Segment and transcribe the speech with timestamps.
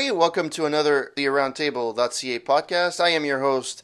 [0.00, 3.00] Hey, everybody, welcome to another The Roundtable.ca podcast.
[3.04, 3.82] I am your host,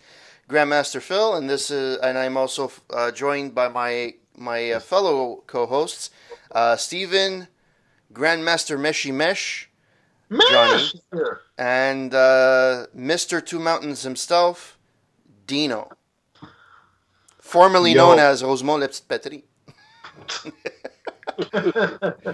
[0.49, 5.45] Grandmaster Phil, and this is, and I'm also uh, joined by my my uh, fellow
[5.47, 6.09] co-hosts,
[6.53, 7.49] uh, Stephen,
[8.15, 9.69] Grandmaster Meshy Mesh,
[10.51, 10.89] Johnny,
[11.59, 14.79] and uh, Mister Two Mountains himself,
[15.47, 15.91] Dino,
[17.43, 17.99] formerly Yo.
[17.99, 19.45] known as Rosemont Le Petite Patrie.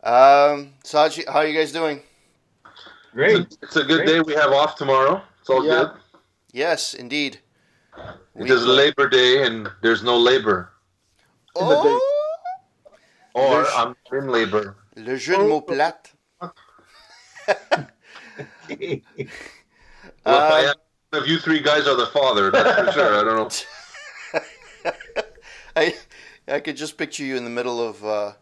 [0.02, 2.00] um, so how are you guys doing?
[3.14, 3.56] Great.
[3.62, 4.20] It's a good day.
[4.20, 5.22] We have off tomorrow.
[5.40, 5.84] It's all Yeah.
[5.84, 5.90] good.
[6.52, 7.40] Yes, indeed.
[8.34, 10.72] It is Labor Day and there's no labor.
[11.56, 11.98] In the day.
[11.98, 12.10] Oh,
[13.36, 14.76] Or There's- I'm in labor.
[14.96, 16.12] le jeu de mots plate.
[20.26, 20.72] Well, Uh,
[21.12, 23.14] I if you three guys are the father, that's for sure.
[23.20, 25.22] I don't know.
[25.76, 25.94] I
[26.48, 28.32] I could just picture you in the middle of uh,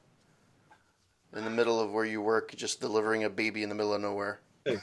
[1.36, 4.00] in the middle of where you work, just delivering a baby in the middle of
[4.00, 4.40] nowhere.
[4.66, 4.80] In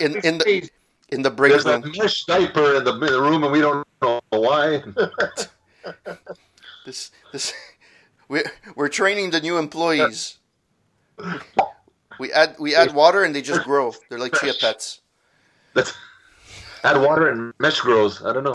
[0.00, 0.70] in, in the
[1.10, 1.92] in the break There's a room.
[1.96, 4.82] mesh diaper in the, in the room and we don't know why.
[6.86, 7.52] This this
[8.28, 8.42] we
[8.74, 10.38] we're training the new employees.
[12.18, 13.92] We add we add water and they just grow.
[14.08, 15.00] They're like chia pets.
[15.74, 15.92] That's,
[16.84, 18.24] add water and mesh grows.
[18.24, 18.54] I don't know.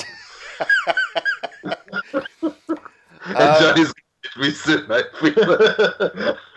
[2.42, 2.58] and
[3.26, 3.94] Uh, Johnny's
[4.38, 4.92] me sitting.
[4.92, 5.04] I,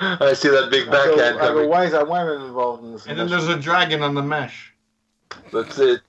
[0.00, 1.68] I see that big backhand I go, coming.
[1.68, 3.06] why is that woman involved in this?
[3.06, 4.72] And then there's a dragon on the mesh.
[5.52, 6.00] That's it.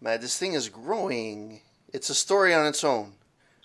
[0.00, 1.60] Man, this thing is growing.
[1.92, 3.12] It's a story on its own.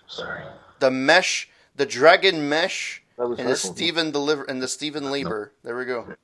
[0.06, 0.42] Sorry.
[0.78, 3.56] The mesh, the dragon mesh, That was and the.
[3.56, 5.52] Stephen deliver and the Stephen Lieber.
[5.62, 6.14] There we go.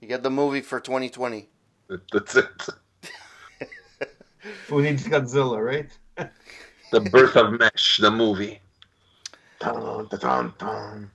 [0.00, 1.48] You get the movie for 2020.
[2.12, 2.46] That's it.
[4.68, 6.30] Who needs Godzilla, right?
[6.92, 8.60] The birth of Mesh, the movie.
[9.60, 11.10] Dun, dun, dun.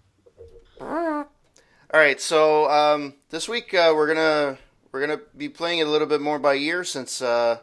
[0.80, 1.26] All
[1.92, 4.60] right, so um, this week uh, we're gonna
[4.92, 7.58] we're gonna be playing it a little bit more by ear since uh,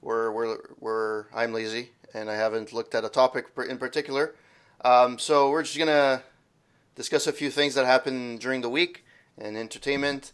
[0.00, 4.36] we're we're we're I'm lazy and I haven't looked at a topic in particular.
[4.84, 6.22] Um, so we're just gonna
[6.94, 9.04] discuss a few things that happened during the week
[9.36, 10.30] and entertainment.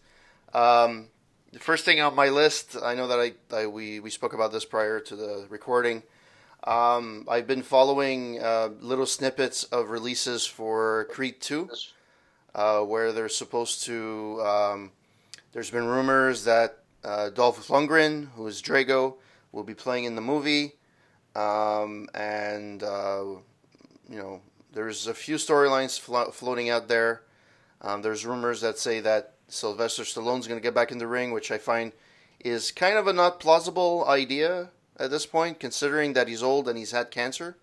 [0.52, 1.06] Um,
[1.50, 4.52] the first thing on my list, I know that I, I we we spoke about
[4.52, 6.02] this prior to the recording.
[6.64, 11.70] Um, I've been following uh, little snippets of releases for Creed Two
[12.54, 14.42] uh, where they're supposed to.
[14.44, 14.92] Um,
[15.52, 19.14] there's been rumors that uh, Dolph Lundgren, who is Drago,
[19.52, 20.74] will be playing in the movie,
[21.36, 23.24] um, and uh,
[24.08, 24.40] you know
[24.72, 27.22] there's a few storylines flo- floating out there.
[27.80, 31.30] Um, there's rumors that say that Sylvester Stallone's going to get back in the ring,
[31.30, 31.92] which I find
[32.40, 36.78] is kind of a not plausible idea at this point, considering that he's old and
[36.78, 37.56] he's had cancer.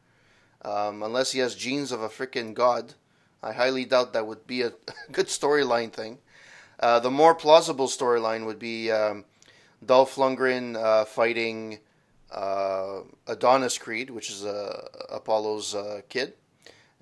[0.64, 2.96] Um, unless he has genes of a freaking god.
[3.44, 4.74] I highly doubt that would be a
[5.12, 6.18] good storyline thing.
[6.80, 9.26] Uh, the more plausible storyline would be um,
[9.86, 11.80] Dolph Lundgren uh, fighting
[12.32, 16.34] uh, Adonis Creed, which is uh, Apollo's uh, kid,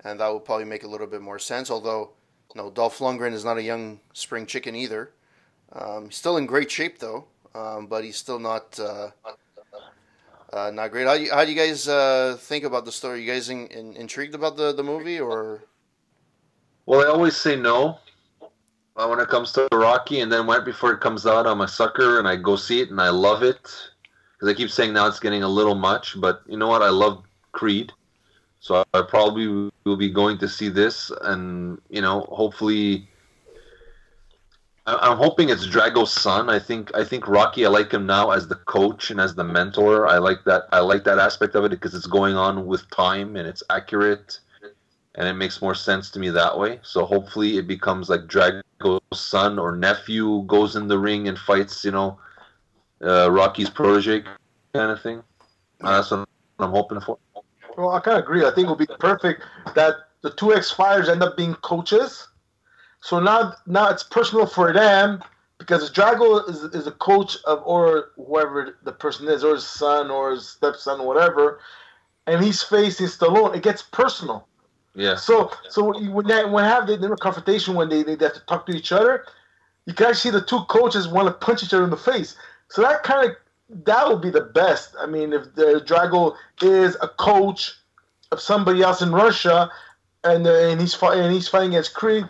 [0.04, 1.70] and that would probably make a little bit more sense.
[1.70, 2.10] Although,
[2.54, 5.10] no, Dolph Lundgren is not a young spring chicken either.
[5.72, 7.24] Um, he's still in great shape though,
[7.54, 8.78] um, but he's still not
[10.54, 11.06] uh, not great.
[11.06, 13.22] How do you, how do you guys uh, think about the story?
[13.22, 15.64] You guys in, in, intrigued about the, the movie or?
[16.86, 17.98] Well, I always say no
[18.96, 21.68] uh, when it comes to Rocky, and then right before it comes out, I'm a
[21.68, 23.62] sucker and I go see it and I love it.
[23.62, 26.82] Because I keep saying now it's getting a little much, but you know what?
[26.82, 27.92] I love Creed.
[28.60, 33.08] So I, I probably will be going to see this, and you know, hopefully,
[34.86, 36.50] I'm hoping it's Drago's son.
[36.50, 37.64] I think I think Rocky.
[37.64, 40.06] I like him now as the coach and as the mentor.
[40.06, 40.64] I like that.
[40.72, 44.40] I like that aspect of it because it's going on with time and it's accurate,
[45.14, 46.80] and it makes more sense to me that way.
[46.82, 51.82] So hopefully, it becomes like Drago's son or nephew goes in the ring and fights.
[51.82, 52.18] You know,
[53.02, 54.22] uh, Rocky's protege
[54.74, 55.22] kind of thing.
[55.80, 56.28] Uh, that's what
[56.58, 57.18] I'm hoping for.
[57.78, 58.44] Well, I kind of agree.
[58.44, 59.44] I think it would be perfect
[59.74, 62.28] that the two ex fighters end up being coaches.
[63.04, 65.22] So now, now it's personal for them
[65.58, 70.10] because Drago is, is a coach of or whoever the person is, or his son,
[70.10, 71.60] or his stepson, whatever,
[72.26, 73.54] and he's facing Stallone.
[73.54, 74.48] It gets personal.
[74.94, 75.16] Yeah.
[75.16, 78.64] So, so when they when have the, the confrontation when they, they have to talk
[78.66, 79.26] to each other,
[79.84, 82.36] you can actually see the two coaches want to punch each other in the face.
[82.68, 83.36] So that kind of
[83.84, 84.94] that would be the best.
[84.98, 87.74] I mean, if the Drago is a coach
[88.32, 89.70] of somebody else in Russia,
[90.24, 92.26] and uh, and he's fighting and he's fighting against Creed,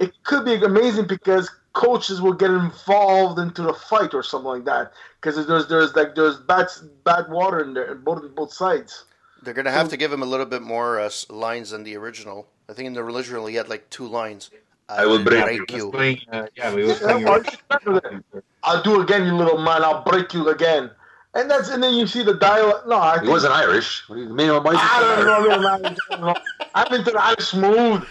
[0.00, 4.64] it could be amazing because coaches will get involved into the fight or something like
[4.64, 4.92] that.
[5.20, 6.66] Because there's there's like there's bad
[7.04, 9.04] bad water in there, both both sides.
[9.42, 12.46] They're gonna have to give him a little bit more uh, lines than the original.
[12.68, 14.50] I think in the original he had like two lines.
[14.88, 15.90] I will break break He you.
[15.90, 17.24] playing, uh, yeah, he was Yeah, playing.
[17.26, 17.44] why you
[17.84, 18.42] remember that?
[18.62, 19.82] I'll do again, you little man.
[19.84, 20.90] I'll break you again.
[21.34, 22.82] And that's and then you see the dialogue.
[22.86, 24.08] No, I He wasn't Irish.
[24.08, 24.50] What do you mean?
[24.50, 25.26] Why is he I don't Irish?
[25.26, 25.96] know, little man.
[26.10, 26.34] I don't know.
[26.74, 28.04] I've been to the Irish smooth.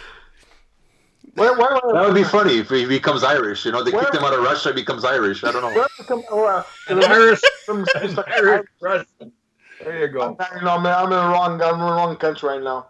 [1.36, 3.66] Where, where, where, That would be funny if he becomes Irish.
[3.66, 5.44] You know, they kick him out of Russia, he becomes Irish.
[5.44, 5.72] I don't know.
[5.74, 10.38] Where come, oh, uh, Irish, some- some- Irish, There you I'm, go.
[10.62, 11.62] no, man, I'm in the wrong.
[11.62, 12.88] I'm in the wrong country right now.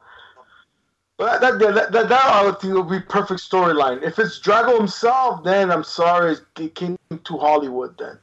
[1.18, 4.04] But that that that, that, that I would think would be perfect storyline.
[4.04, 7.98] If it's Drago himself, then I'm sorry, it came to Hollywood.
[7.98, 8.20] Then,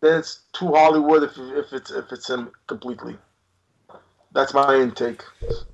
[0.00, 3.16] then it's too Hollywood if if it's if it's him completely.
[4.32, 5.22] That's my intake.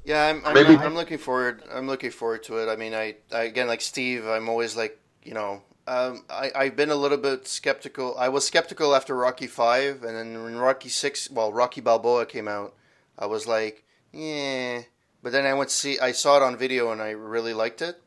[0.05, 1.63] Yeah, I'm, I'm, Maybe- I'm looking forward.
[1.73, 2.71] I'm looking forward to it.
[2.73, 4.27] I mean, I, I again like Steve.
[4.27, 5.63] I'm always like you know.
[5.89, 8.17] Um, I I've been a little bit skeptical.
[8.19, 12.49] I was skeptical after Rocky Five, and then when Rocky Six, well, Rocky Balboa came
[12.49, 12.75] out,
[13.19, 14.83] I was like, yeah.
[15.23, 15.99] But then I went to see.
[16.01, 18.01] I saw it on video, and I really liked it.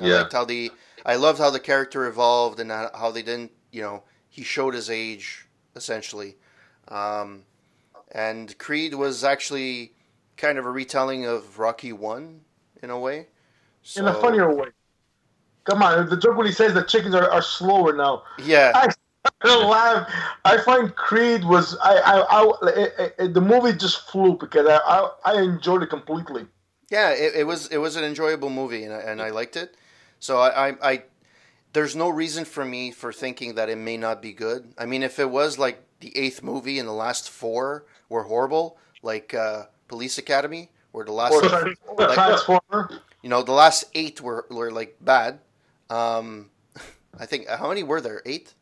[0.00, 0.14] I Yeah.
[0.20, 0.70] liked how the.
[1.04, 3.52] I loved how the character evolved and how how they didn't.
[3.72, 5.46] You know, he showed his age
[5.76, 6.36] essentially.
[6.88, 7.44] Um,
[8.10, 9.92] and Creed was actually
[10.36, 12.42] kind of a retelling of Rocky One
[12.82, 13.28] in a way.
[13.96, 14.68] In a funnier way.
[15.64, 18.22] Come on, the joke when he says the chickens are, are slower now.
[18.38, 18.88] Yeah, I
[19.44, 20.10] laugh.
[20.44, 24.78] I find Creed was I I, I it, it, the movie just flew because I,
[24.78, 26.46] I I enjoyed it completely.
[26.90, 27.10] yeah.
[27.10, 29.76] It, it was it was an enjoyable movie, and I, and I liked it.
[30.18, 31.02] So I, I I
[31.72, 34.72] there's no reason for me for thinking that it may not be good.
[34.78, 38.78] I mean, if it was like the eighth movie and the last four were horrible,
[39.02, 42.90] like uh, Police Academy, or the last Or, Trans- or like- Transformer.
[43.22, 45.40] you know the last eight were were like bad.
[45.90, 46.50] Um,
[47.18, 48.22] I think how many were there?
[48.26, 48.54] Eight.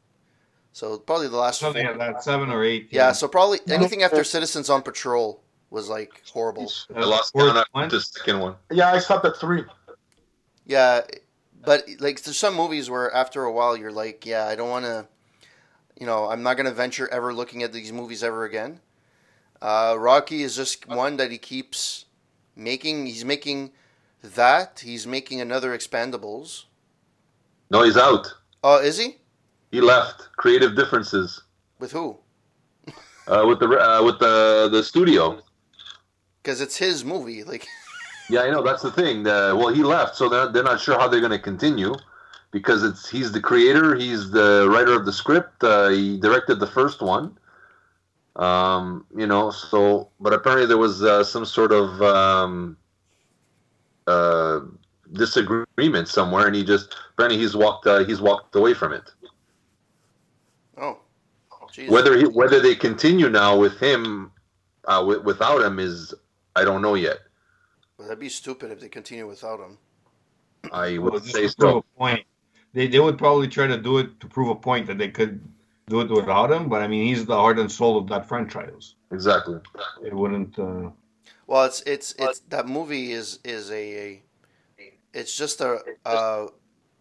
[0.72, 1.96] So probably the last Something four.
[1.96, 2.88] like that, seven or eight.
[2.90, 6.70] Yeah, so probably anything after Citizens on Patrol was like horrible.
[6.94, 7.84] I lost Fourth count one.
[7.84, 8.54] after the second one.
[8.70, 9.64] Yeah, I stopped at three.
[10.66, 11.00] Yeah,
[11.64, 14.84] but like there's some movies where after a while you're like, yeah, I don't want
[14.84, 15.06] to,
[15.98, 18.80] you know, I'm not going to venture ever looking at these movies ever again.
[19.60, 22.04] Uh, Rocky is just one that he keeps
[22.54, 23.06] making.
[23.06, 23.72] He's making
[24.22, 24.80] that.
[24.84, 26.64] He's making another Expendables.
[27.70, 28.32] No, he's out.
[28.62, 29.16] Oh, is he?
[29.70, 30.28] He left.
[30.36, 31.42] Creative differences
[31.78, 32.16] With who?
[33.26, 35.42] uh, with the uh, with the the studio.
[36.42, 37.42] Because it's his movie.
[37.44, 37.66] Like,
[38.30, 38.62] Yeah, I know.
[38.62, 39.22] That's the thing.
[39.22, 41.94] The, well, he left, so they're, they're not sure how they're going to continue
[42.50, 45.62] because it's he's the creator, he's the writer of the script.
[45.62, 47.38] Uh, he directed the first one.
[48.36, 52.76] Um, you know, so but apparently there was uh, some sort of um,
[54.06, 54.60] uh,
[55.12, 59.10] disagreement somewhere, and he just apparently he's walked uh, he's walked away from it.
[60.76, 60.98] oh,
[61.72, 61.88] jeez.
[61.90, 64.32] Whether he, whether they continue now with him
[64.86, 66.14] uh, wi- without him is
[66.56, 67.18] I don't know yet.
[67.98, 69.78] Well, that'd be stupid if they continue without him.
[70.72, 71.78] I Well, would just say so.
[71.78, 72.24] a point.
[72.72, 75.40] They they would probably try to do it to prove a point that they could
[75.88, 76.68] do it without him.
[76.68, 78.94] But I mean, he's the heart and soul of that franchise.
[79.12, 79.60] Exactly.
[80.04, 80.58] It wouldn't.
[80.58, 80.90] Uh,
[81.46, 83.74] Well, it's it's it's that movie is is a,
[84.08, 84.22] a
[85.14, 86.48] it's just a, a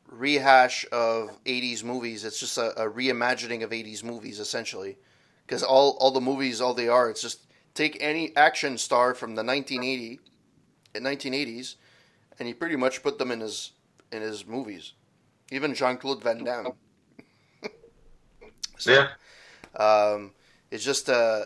[0.09, 2.25] rehash of '80s movies.
[2.25, 4.97] It's just a, a reimagining of '80s movies essentially,
[5.45, 9.35] because all all the movies all they are it's just take any action star from
[9.35, 10.19] the 1980
[10.95, 11.75] and 1980s,
[12.39, 13.73] and he pretty much put them in his
[14.11, 14.94] in his movies.
[15.51, 16.73] Even Jean Claude Van Damme.
[18.77, 19.07] So, Yeah.
[19.75, 20.33] um,
[20.71, 21.45] it's just uh,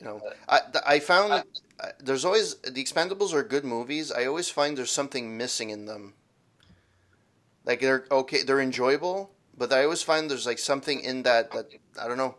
[0.00, 1.44] you know, I I found
[2.00, 4.10] there's always the Expendables are good movies.
[4.12, 6.14] I always find there's something missing in them.
[7.64, 11.66] Like they're okay, they're enjoyable, but I always find there's like something in that that
[12.00, 12.36] I don't know.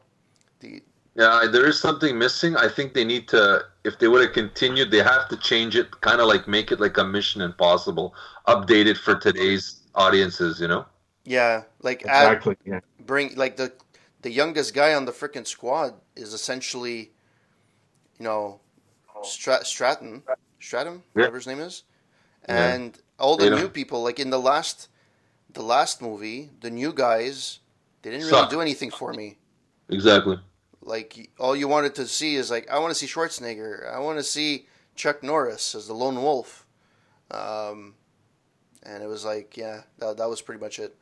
[0.60, 0.84] The
[1.16, 2.56] Yeah, there is something missing.
[2.56, 6.02] I think they need to, if they would have continued, they have to change it,
[6.02, 8.16] kind of like make it like a Mission Impossible,
[8.48, 10.86] update it for today's audiences, you know?
[11.26, 12.58] Yeah, like add, exactly.
[12.66, 12.80] Yeah.
[13.06, 13.72] bring like the
[14.22, 17.12] the youngest guy on the freaking squad is essentially,
[18.20, 18.60] you know,
[19.24, 20.24] Strat- Stratton,
[20.60, 21.84] Stratum, whatever his name is,
[22.48, 22.74] Yeah.
[22.74, 23.60] and all the Tatum.
[23.60, 24.02] new people.
[24.04, 24.88] Like in the last,
[25.52, 27.60] the last movie, the new guys,
[28.02, 28.50] they didn't really Suck.
[28.50, 29.38] do anything for me.
[29.90, 30.40] Exactly.
[30.82, 34.18] Like all you wanted to see is like I want to see Schwarzenegger, I want
[34.20, 36.66] to see Chuck Norris as the lone wolf,
[37.32, 37.96] um,
[38.84, 40.96] and it was like yeah, that, that was pretty much it.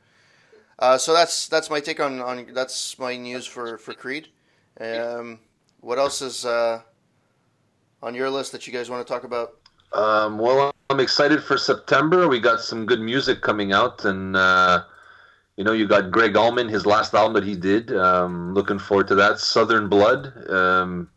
[0.79, 4.29] Uh, so that's that's my take on, on that's my news for for Creed.
[4.79, 5.39] Um,
[5.81, 6.81] what else is uh,
[8.01, 9.57] on your list that you guys want to talk about?
[9.93, 12.27] Um, well, I'm excited for September.
[12.27, 14.83] We got some good music coming out, and, uh,
[15.57, 17.93] you know, you got Gregg Allman, his last album that he did.
[17.95, 19.39] Um, looking forward to that.
[19.39, 20.49] Southern Blood.
[20.49, 21.09] Um,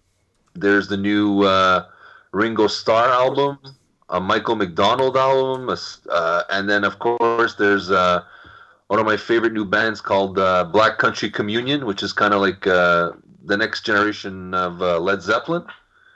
[0.55, 1.87] there's the new uh,
[2.33, 3.59] Ringo Starr album,
[4.09, 5.75] a Michael McDonald album,
[6.11, 7.91] uh, and then, of course, there's
[8.89, 12.41] one of my favorite new bands called uh, Black Country Communion, which is kind of
[12.41, 13.13] like uh,
[13.45, 15.65] the next generation of uh, Led Zeppelin.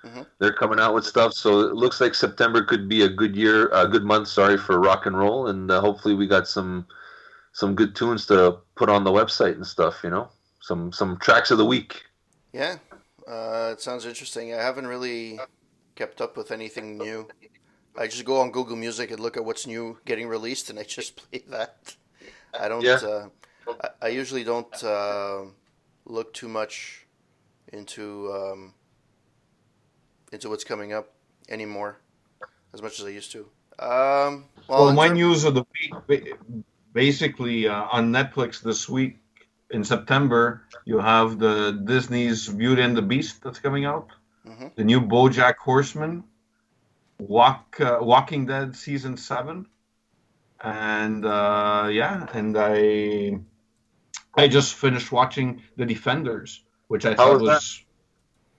[0.04, 0.26] Mhm.
[0.38, 3.68] They're coming out with stuff, so it looks like September could be a good year,
[3.72, 6.86] a good month, sorry, for rock and roll, and uh, hopefully we got some
[7.52, 10.00] some good tunes to put on the website and stuff.
[10.04, 10.28] You know,
[10.60, 12.04] some some tracks of the week.
[12.52, 12.76] Yeah,
[13.26, 14.54] uh, it sounds interesting.
[14.54, 15.40] I haven't really
[15.96, 17.26] kept up with anything new.
[17.98, 20.84] I just go on Google Music and look at what's new getting released, and I
[20.84, 21.96] just play that.
[22.60, 22.82] I don't.
[22.82, 22.94] Yeah.
[23.02, 23.28] Uh,
[23.82, 25.42] I, I usually don't uh,
[26.04, 27.06] look too much
[27.72, 28.74] into um,
[30.32, 31.12] into what's coming up
[31.48, 31.98] anymore,
[32.74, 33.40] as much as I used to.
[33.78, 35.64] Um, well, Well, my term- news of the
[36.08, 36.34] week,
[36.92, 39.18] basically uh, on Netflix this week
[39.70, 44.08] in September, you have the Disney's Beauty and the Beast that's coming out,
[44.46, 44.74] Mhm.
[44.74, 46.24] the new BoJack Horseman,
[47.18, 49.66] Walk uh, Walking Dead season seven,
[50.62, 53.38] and uh, yeah, and I
[54.34, 57.84] I just finished watching The Defenders, which I thought was was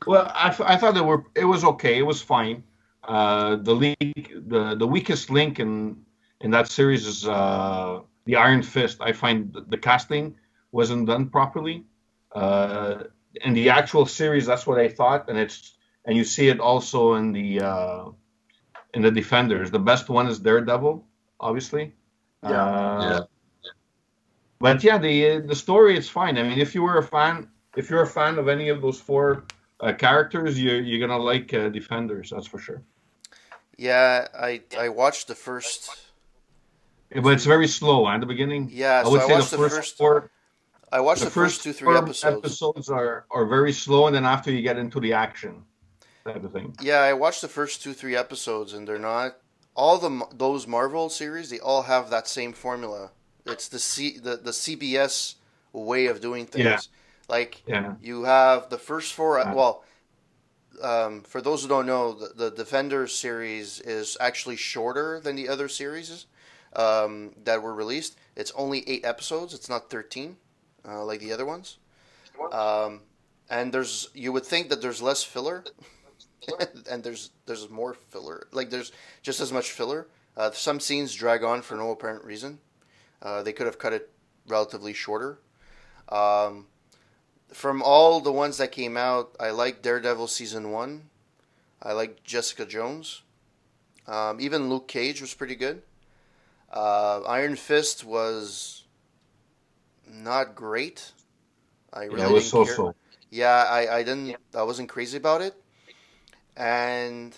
[0.07, 2.63] well, I thought they were it was okay, it was fine.
[3.03, 5.97] Uh, the leak, the the weakest link in
[6.41, 8.99] in that series is uh, the Iron Fist.
[9.01, 10.35] I find the, the casting
[10.71, 11.85] wasn't done properly.
[12.33, 13.03] Uh,
[13.43, 15.73] in the actual series, that's what I thought, and it's
[16.05, 18.05] and you see it also in the uh,
[18.93, 19.71] in the Defenders.
[19.71, 21.05] The best one is Daredevil,
[21.39, 21.93] obviously.
[22.43, 22.63] Yeah.
[22.63, 23.25] Uh,
[24.59, 26.37] But yeah, the the story is fine.
[26.37, 28.99] I mean, if you were a fan, if you're a fan of any of those
[28.99, 29.45] four
[29.79, 32.29] uh, characters, you you're gonna like uh, Defenders.
[32.31, 32.81] That's for sure.
[33.77, 35.89] yeah, I I watched the first.
[37.23, 38.69] But it's very slow at the beginning.
[38.71, 39.97] Yeah, I so would I say watched the the first, first.
[39.97, 40.29] four,
[40.91, 42.89] I watched the, the, first first two three four episodes.
[42.89, 45.63] are are very slow, and then after you get into the action
[46.25, 46.75] type of thing.
[46.81, 49.37] Yeah, I watched the first two, three episodes, and they're not
[49.75, 51.49] all the those Marvel series.
[51.49, 53.11] They all have that same formula.
[53.45, 55.35] It's the C the, the CBS
[55.73, 56.65] way of doing things.
[56.65, 56.79] Yeah.
[57.27, 59.39] Like Yeah, you have the first four.
[59.39, 59.53] Yeah.
[59.53, 59.83] Well,
[60.81, 65.49] um, for those who don't know, the, the Defenders series is actually shorter than the
[65.49, 66.25] other series
[66.75, 68.17] um, that were released.
[68.35, 69.53] It's only eight episodes.
[69.53, 70.37] It's not thirteen,
[70.87, 71.77] uh, like the other ones.
[72.51, 73.01] Um,
[73.49, 75.63] and there's you would think that there's less filler,
[76.89, 78.47] and there's there's more filler.
[78.51, 78.91] Like there's
[79.21, 80.07] just as much filler.
[80.37, 82.59] Uh, some scenes drag on for no apparent reason.
[83.21, 84.09] Uh, they could have cut it
[84.47, 85.39] relatively shorter.
[86.07, 86.67] Um,
[87.51, 91.09] from all the ones that came out, I like Daredevil season one.
[91.81, 93.21] I like Jessica Jones.
[94.07, 95.81] Um, even Luke Cage was pretty good.
[96.71, 98.83] Uh, Iron Fist was
[100.07, 101.11] not great.
[101.91, 102.75] I really yeah, it was didn't so care.
[102.75, 102.95] so.
[103.31, 105.55] Yeah, I, I didn't I wasn't crazy about it.
[106.59, 107.35] And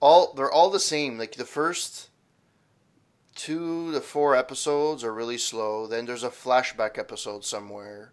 [0.00, 1.18] all they're all the same.
[1.18, 2.10] Like the first
[3.34, 5.86] two to four episodes are really slow.
[5.86, 8.12] Then there's a flashback episode somewhere.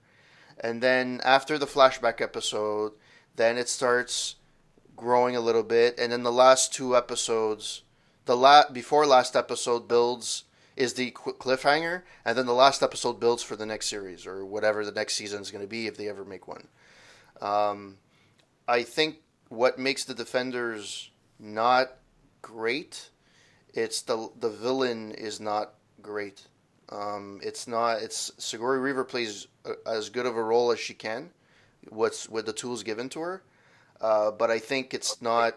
[0.60, 2.94] And then after the flashback episode,
[3.36, 4.36] then it starts
[4.96, 7.82] growing a little bit and then the last two episodes
[8.26, 10.44] the la- before last episode builds
[10.76, 14.86] is the cliffhanger and then the last episode builds for the next series or whatever
[14.86, 16.68] the next season is going to be if they ever make one
[17.42, 17.98] um,
[18.68, 19.18] I think
[19.52, 21.98] what makes the defenders not
[22.42, 23.10] great,
[23.74, 26.48] it's the the villain is not great.
[26.90, 28.02] Um, it's not.
[28.02, 29.48] It's Sigourney Weaver plays
[29.86, 31.32] as good of a role as she can,
[31.90, 33.44] what's with the tools given to her.
[34.00, 35.56] Uh, but I think it's not.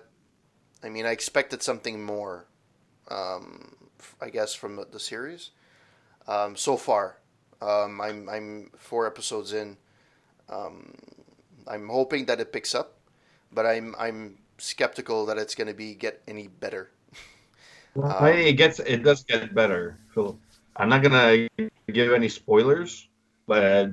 [0.82, 2.46] I mean, I expected something more.
[3.08, 3.76] Um,
[4.20, 5.50] I guess from the, the series.
[6.26, 7.18] Um, so far,
[7.62, 9.76] um, I'm I'm four episodes in.
[10.48, 10.94] Um,
[11.68, 12.93] I'm hoping that it picks up,
[13.54, 16.90] but I'm I'm skeptical that it's going to be get any better.
[18.02, 19.98] Um, Hey, it gets it does get better.
[20.14, 20.38] Phil.
[20.76, 21.48] I'm not gonna
[21.92, 23.08] give any spoilers,
[23.46, 23.90] but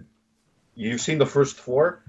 [0.76, 2.04] you've seen the first four,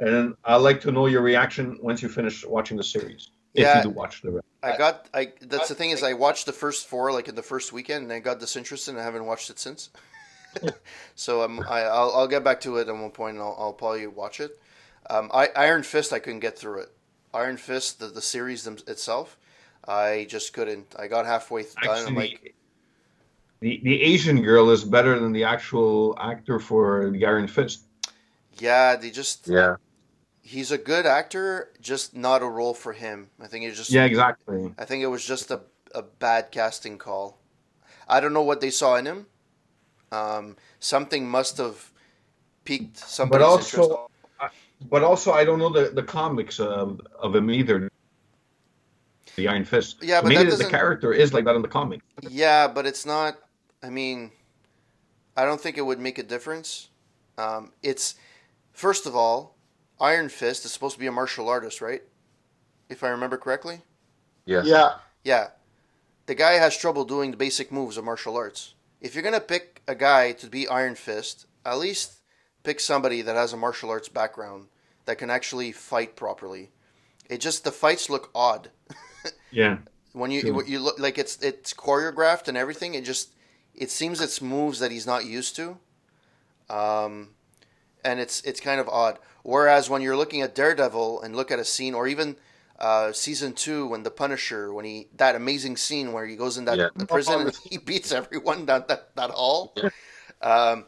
[0.00, 3.30] and I'd like to know your reaction once you finish watching the series.
[3.54, 3.76] If Yeah.
[3.76, 4.46] you do watch the rest.
[4.62, 7.42] I got I that's the thing is I watched the first four like in the
[7.42, 9.90] first weekend and I got disinterested and I haven't watched it since.
[11.14, 13.72] so I'm, I I'll, I'll get back to it at one point and I'll, I'll
[13.72, 14.58] probably watch it.
[15.08, 16.90] Um, I, Iron Fist I couldn't get through it.
[17.36, 19.36] Iron Fist the the series them, itself
[19.86, 20.94] I just couldn't.
[20.98, 21.74] I got halfway done.
[21.84, 22.54] I'm Actually, like
[23.60, 27.84] the the Asian girl is better than the actual actor for the Iron Fist.
[28.58, 29.76] yeah they just Yeah.
[30.42, 33.30] he's a good actor just not a role for him.
[33.40, 34.74] I think it's just Yeah, exactly.
[34.78, 35.60] I think it was just a,
[35.94, 37.38] a bad casting call.
[38.08, 39.26] I don't know what they saw in him.
[40.12, 41.90] Um, something must have
[42.64, 44.15] piqued somebody's But somebody's interest.
[44.80, 47.90] Also, but also, I don't know the the comics of, of him either.
[49.36, 49.98] The Iron Fist.
[50.02, 52.00] Yeah, So but maybe that the character is like that in the comic.
[52.22, 53.36] Yeah, but it's not.
[53.82, 54.32] I mean,
[55.36, 56.88] I don't think it would make a difference.
[57.36, 58.14] Um, it's
[58.72, 59.56] first of all,
[60.00, 62.02] Iron Fist is supposed to be a martial artist, right?
[62.88, 63.82] If I remember correctly.
[64.46, 64.66] Yes.
[64.66, 64.94] Yeah.
[65.24, 65.48] Yeah.
[66.26, 68.74] The guy has trouble doing the basic moves of martial arts.
[69.00, 72.15] If you're gonna pick a guy to be Iron Fist, at least
[72.66, 74.66] pick somebody that has a martial arts background
[75.06, 76.70] that can actually fight properly.
[77.30, 78.70] It just the fights look odd
[79.50, 79.78] Yeah.
[80.12, 80.62] when you Sure.
[80.66, 82.94] you look like it's it's choreographed and everything.
[82.94, 83.34] It just
[83.74, 85.78] it seems it's moves that he's not used to,
[86.70, 87.30] um,
[88.04, 89.18] and it's it's kind of odd.
[89.42, 92.36] Whereas when you're looking at Daredevil and look at a scene, or even
[92.80, 96.64] uh, season two when the Punisher, when he that amazing scene where he goes in
[96.66, 96.88] that Yeah.
[97.08, 99.74] prison and he beats everyone down that that hall.
[100.42, 100.86] Um,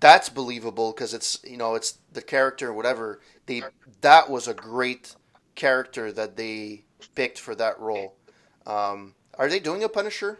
[0.00, 3.62] that's believable because it's you know it's the character whatever they
[4.00, 5.14] that was a great
[5.54, 8.14] character that they picked for that role.
[8.66, 10.38] Um, are they doing a Punisher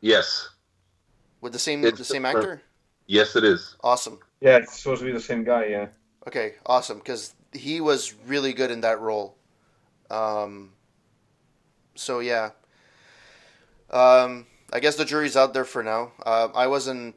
[0.00, 0.48] Yes.
[1.40, 2.62] with the same It's the same the- actor?
[3.06, 3.76] Yes, it is.
[3.82, 4.20] Awesome.
[4.40, 5.66] Yeah, it's supposed to be the same guy.
[5.66, 5.88] Yeah.
[6.28, 9.36] Okay, awesome because he was really good in that role.
[10.10, 10.72] Um,
[11.96, 12.50] so yeah,
[13.90, 16.12] um, I guess the jury's out there for now.
[16.24, 17.16] Uh, I wasn't.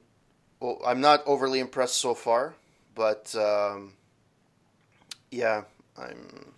[0.64, 2.56] Well, I'm not overly impressed so far,
[2.96, 3.92] but um,
[5.30, 5.64] yeah,
[5.98, 6.54] I'm.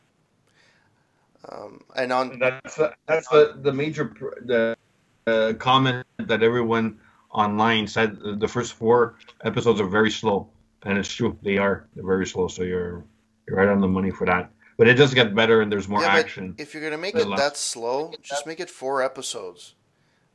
[1.49, 4.13] Um, and on And that's the, that's the the major
[4.45, 4.77] the
[5.25, 6.99] uh, comment that everyone
[7.31, 8.19] online said.
[8.23, 10.49] uh, The first four episodes are very slow,
[10.83, 11.35] and it's true.
[11.41, 11.87] They are.
[11.95, 12.47] They're very slow.
[12.47, 13.03] So you're
[13.47, 14.51] you're right on the money for that.
[14.77, 16.53] But it does get better, and there's more Yeah, action.
[16.59, 19.73] if you're gonna make it last- that slow, just make it four episodes.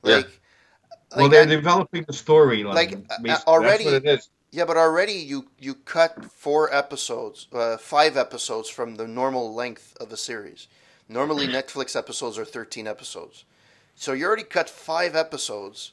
[0.02, 0.16] Yeah.
[0.16, 0.40] Like,
[1.16, 2.62] well, like, they're developing the story.
[2.64, 3.06] like, basically.
[3.10, 4.28] uh, That's already- what it is.
[4.52, 9.96] Yeah, but already you you cut four episodes, uh, five episodes from the normal length
[10.00, 10.66] of a series.
[11.08, 13.44] Normally, Netflix episodes are thirteen episodes,
[13.94, 15.92] so you already cut five episodes,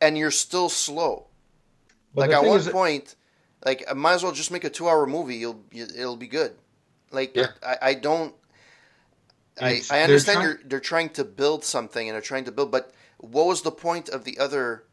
[0.00, 1.26] and you're still slow.
[2.14, 3.14] But like at one point,
[3.66, 5.36] like I might as well just make a two-hour movie.
[5.36, 6.54] You'll you, it'll be good.
[7.10, 7.48] Like Yeah.
[7.62, 8.34] I, I don't.
[9.60, 12.70] I, I understand try- you're they're trying to build something and they're trying to build,
[12.70, 14.84] but what was the point of the other,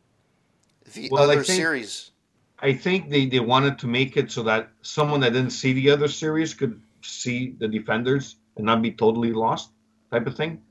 [0.93, 2.11] the Well, I other think- series?
[2.59, 5.89] I think they, they wanted to make it so that someone that didn't see the
[5.89, 9.71] other series could see the defenders and not be totally lost,
[10.11, 10.61] type of thing.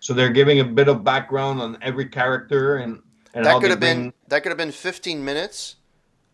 [0.00, 3.02] So they're giving a bit of background on every character and,
[3.34, 5.76] and that could have been bring- that could have been 15 minutes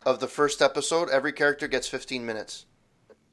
[0.07, 2.67] of the first episode every character gets 15 minutes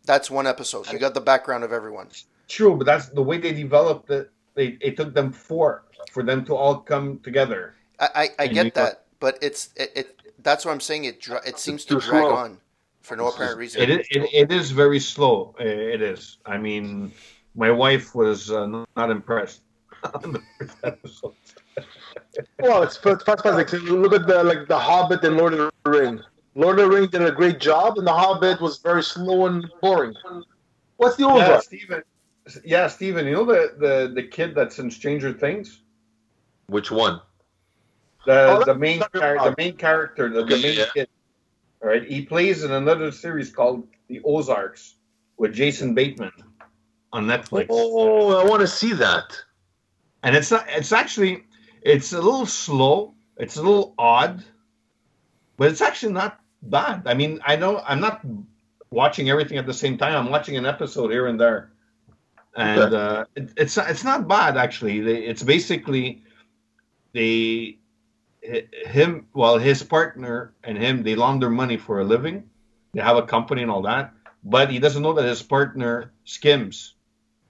[0.06, 2.08] that's one episode you got the background of everyone
[2.47, 4.32] true, but that's the way they developed it.
[4.58, 7.76] They it took them four for them to all come together.
[8.00, 10.08] i i, I get you that but it's it, it
[10.46, 12.36] that's what i'm saying it dra- it seems to drag slow.
[12.36, 12.58] on
[13.02, 15.56] for no apparent reason It, is- it, it is very slow.
[15.60, 15.63] Uh,
[15.96, 16.38] It is.
[16.46, 17.13] I mean,
[17.56, 18.67] my wife was uh,
[19.00, 19.62] not impressed
[20.22, 21.36] on the first episode.
[22.60, 23.72] Well, it's it's fantastic.
[24.04, 26.15] Look at the like the Hobbit and Lord of the Ring.
[26.56, 29.63] Lord of the Ring did a great job, and the Hobbit was very slow and
[29.82, 30.13] boring.
[30.98, 31.62] What's the old Yeah, one?
[31.62, 32.02] Steven.
[32.63, 33.25] Yeah, Steven.
[33.25, 35.81] You know the, the, the kid that's in Stranger Things?
[36.67, 37.21] Which one?
[38.25, 40.86] The Oh, the main that's- char- the main character, the, the Okay, main yeah.
[40.93, 41.07] kid.
[41.81, 44.95] All right, he plays in another series called The Ozarks
[45.38, 46.31] with Jason Bateman
[47.13, 47.67] on Netflix.
[47.69, 49.38] Oh, I want to see that.
[50.23, 50.65] And it's not.
[50.69, 51.43] It's actually.
[51.83, 53.13] It's a little slow.
[53.38, 54.43] It's a little odd,
[55.57, 57.03] but it's actually not bad.
[57.05, 58.25] I mean, I know I'm not
[58.89, 60.15] watching everything at the same time.
[60.15, 61.71] I'm watching an episode here and there,
[62.58, 65.00] and uh, it, it's it's not bad actually.
[65.26, 66.24] It's basically
[67.13, 67.80] they
[68.41, 72.50] him well his partner and him they launder money for a living.
[72.93, 76.96] They have a company and all that, but he doesn't know that his partner skims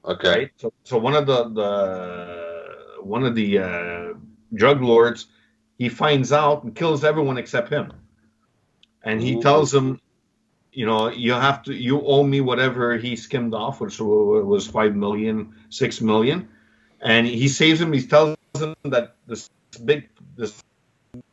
[0.05, 0.29] Okay.
[0.29, 0.51] right?
[0.57, 4.13] So, so one of the the one of the uh,
[4.53, 5.27] drug lords,
[5.77, 7.93] he finds out and kills everyone except him,
[9.03, 9.41] and he Ooh.
[9.41, 9.99] tells him,
[10.77, 14.67] you know, you have to, you owe me whatever he skimmed off, which wa- was
[14.67, 16.47] five million, six million,
[17.01, 17.91] and he saves him.
[17.93, 19.49] He tells him that this
[19.85, 20.61] big, this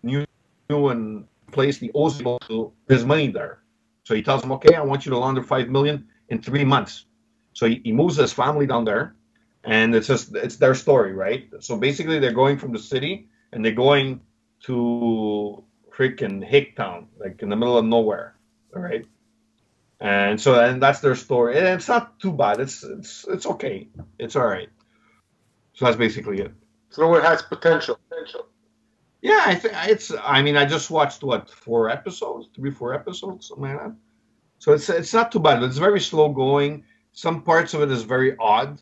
[0.02, 0.24] new
[0.70, 2.22] new one place he owes
[2.88, 3.61] his money there.
[4.04, 7.04] So he tells him, okay, I want you to launder five million in three months.
[7.52, 9.14] So he, he moves his family down there,
[9.62, 11.50] and it's just it's their story, right?
[11.61, 14.22] So basically, they're going from the city and they're going
[14.66, 15.62] to
[15.94, 18.37] freaking Hicktown, like in the middle of nowhere,
[18.74, 19.04] all right?
[20.05, 22.61] And so and that's their story, and it's not too bad.
[22.61, 23.88] It's it's it's okay.
[24.19, 24.69] It's all right.
[25.73, 26.53] So that's basically it.
[26.90, 27.99] So it has potential.
[28.11, 28.47] potential.
[29.23, 30.12] Yeah, I think it's.
[30.23, 33.97] I mean, I just watched what four episodes, three, four episodes, something like that.
[34.59, 35.62] So it's it's not too bad.
[35.62, 36.85] It's very slow going.
[37.12, 38.79] Some parts of it is very odd,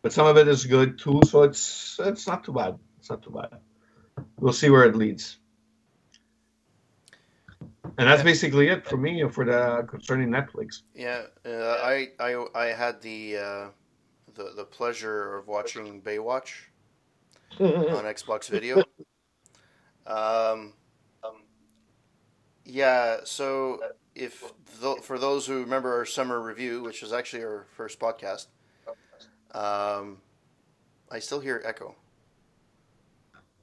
[0.00, 1.20] but some of it is good too.
[1.26, 2.78] So it's it's not too bad.
[2.98, 3.60] It's not too bad.
[4.40, 5.36] We'll see where it leads.
[7.98, 10.82] And that's basically it for me for the concerning Netflix.
[10.94, 13.66] Yeah, uh, I, I I had the uh,
[14.34, 16.52] the the pleasure of watching Baywatch
[17.60, 18.82] on Xbox Video.
[20.06, 20.72] Um,
[22.64, 23.80] yeah, so
[24.14, 28.46] if th- for those who remember our summer review, which was actually our first podcast,
[29.52, 30.18] um,
[31.10, 31.94] I still hear echo.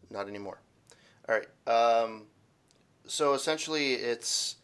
[0.09, 0.59] Not anymore.
[1.27, 1.47] All right.
[1.67, 2.27] Um,
[3.09, 4.57] so essentially, it's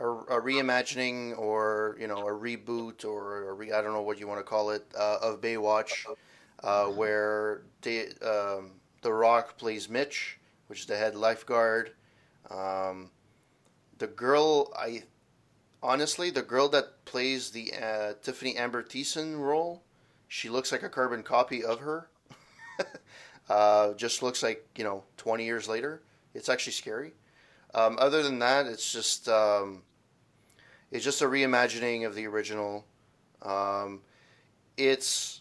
[0.00, 4.18] a, a reimagining or you know a reboot or a re, I don't know what
[4.18, 6.06] you want to call it uh, of Baywatch,
[6.62, 7.62] uh, where
[8.22, 11.92] um, the Rock plays Mitch, which is the head lifeguard.
[12.50, 13.10] Um,
[13.98, 15.04] the girl, I
[15.82, 19.82] honestly, the girl that plays the uh, Tiffani Amber Thiessen role,
[20.28, 22.08] she looks like a carbon copy of her.
[23.48, 26.02] uh, just looks like you know, twenty years later.
[26.34, 27.12] It's actually scary.
[27.74, 29.82] Um, other than that, it's just um,
[30.90, 32.84] it's just a reimagining of the original.
[33.40, 34.00] Um,
[34.76, 35.40] it's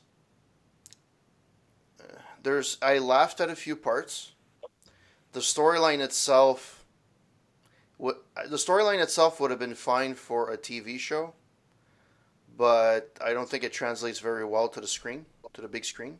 [2.41, 4.31] there's I laughed at a few parts.
[5.33, 6.83] The storyline itself,
[7.97, 11.33] what the storyline itself would have been fine for a TV show,
[12.57, 16.19] but I don't think it translates very well to the screen, to the big screen.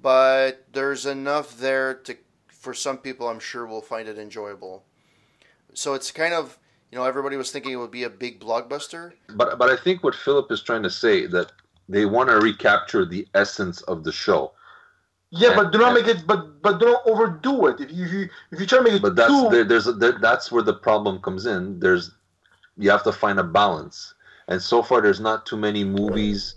[0.00, 2.16] But there's enough there to
[2.58, 4.84] for some people, I'm sure will find it enjoyable.
[5.74, 6.58] So it's kind of
[6.90, 9.12] you know everybody was thinking it would be a big blockbuster.
[9.34, 11.52] But but I think what Philip is trying to say that
[11.88, 14.52] they want to recapture the essence of the show.
[15.30, 16.26] Yeah, but do not make it.
[16.26, 17.80] But but do not overdo it.
[17.80, 19.86] If you if you, if you try to make it But that's too, there, there's
[19.86, 21.78] a, there, that's where the problem comes in.
[21.80, 22.10] There's
[22.78, 24.14] you have to find a balance,
[24.48, 26.54] and so far there's not too many movies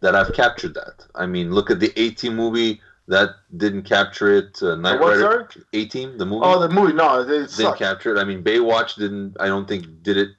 [0.00, 1.06] that have captured that.
[1.14, 4.62] I mean, look at the A Team movie that didn't capture it.
[4.62, 5.64] Uh, Knight What, Rider sorry?
[5.74, 7.78] A Team the movie oh the movie no it didn't sucked.
[7.78, 8.18] capture it.
[8.20, 9.36] I mean, Baywatch didn't.
[9.38, 10.30] I don't think did it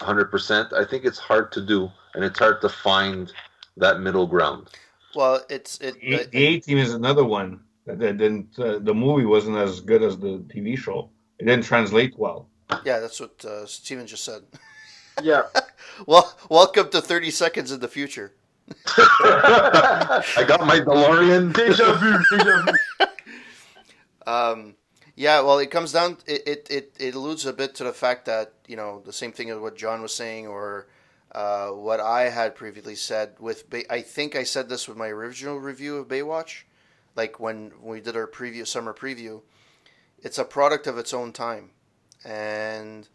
[0.00, 0.30] 100.
[0.30, 3.32] percent I think it's hard to do, and it's hard to find
[3.76, 4.68] that middle ground.
[5.14, 6.00] Well, it's it.
[6.00, 8.58] The the A Team is another one that, that didn't.
[8.58, 11.10] Uh, the movie wasn't as good as the TV show.
[11.38, 12.48] It didn't translate well.
[12.84, 14.42] yeah, that's what uh, Steven just said.
[15.22, 15.42] Yeah.
[16.06, 18.32] Well, welcome to 30 seconds in the future.
[18.86, 21.54] I got my DeLorean.
[21.54, 22.18] Deja vu.
[22.30, 23.06] Deja vu.
[24.26, 24.76] Um,
[25.16, 26.18] yeah, well, it comes down.
[26.26, 29.32] It, it, it, it alludes a bit to the fact that you know the same
[29.32, 30.86] thing as what John was saying, or
[31.32, 33.34] uh, what I had previously said.
[33.38, 36.62] With Bay, I think I said this with my original review of Baywatch,
[37.16, 39.42] like when we did our preview summer preview.
[40.22, 41.70] It's a product of its own time,
[42.24, 43.08] and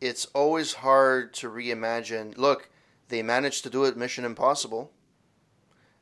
[0.00, 2.38] it's always hard to reimagine.
[2.38, 2.70] Look,
[3.10, 4.90] they managed to do it Mission Impossible.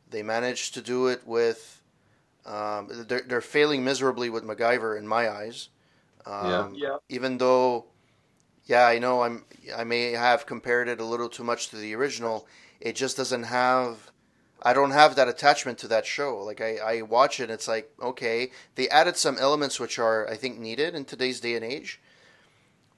[0.08, 1.82] They managed to do it with
[2.46, 5.68] um, they're, they're failing miserably with MacGyver in my eyes.
[6.24, 6.96] Um, Yeah.
[7.08, 7.86] Even though,
[8.64, 9.44] yeah, I know I'm
[9.76, 12.46] I may have compared it a little too much to the original.
[12.80, 14.10] It just doesn't have.
[14.62, 16.38] I don't have that attachment to that show.
[16.38, 20.36] Like I, I watch it, it's like okay, they added some elements which are I
[20.36, 22.00] think needed in today's day and age,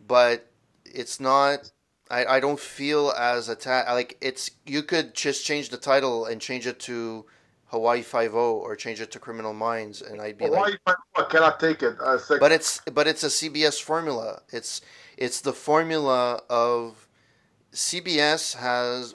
[0.07, 0.47] but
[0.85, 1.71] it's not.
[2.11, 3.89] I, I don't feel as attached.
[3.89, 7.25] Like it's you could just change the title and change it to
[7.67, 11.23] Hawaii Five O or change it to Criminal Minds, and I'd be like, Why I
[11.25, 11.97] cannot take it.
[12.03, 14.43] Uh, but it's but it's a CBS formula.
[14.51, 14.81] It's
[15.17, 17.09] it's the formula of
[17.73, 19.15] CBS has,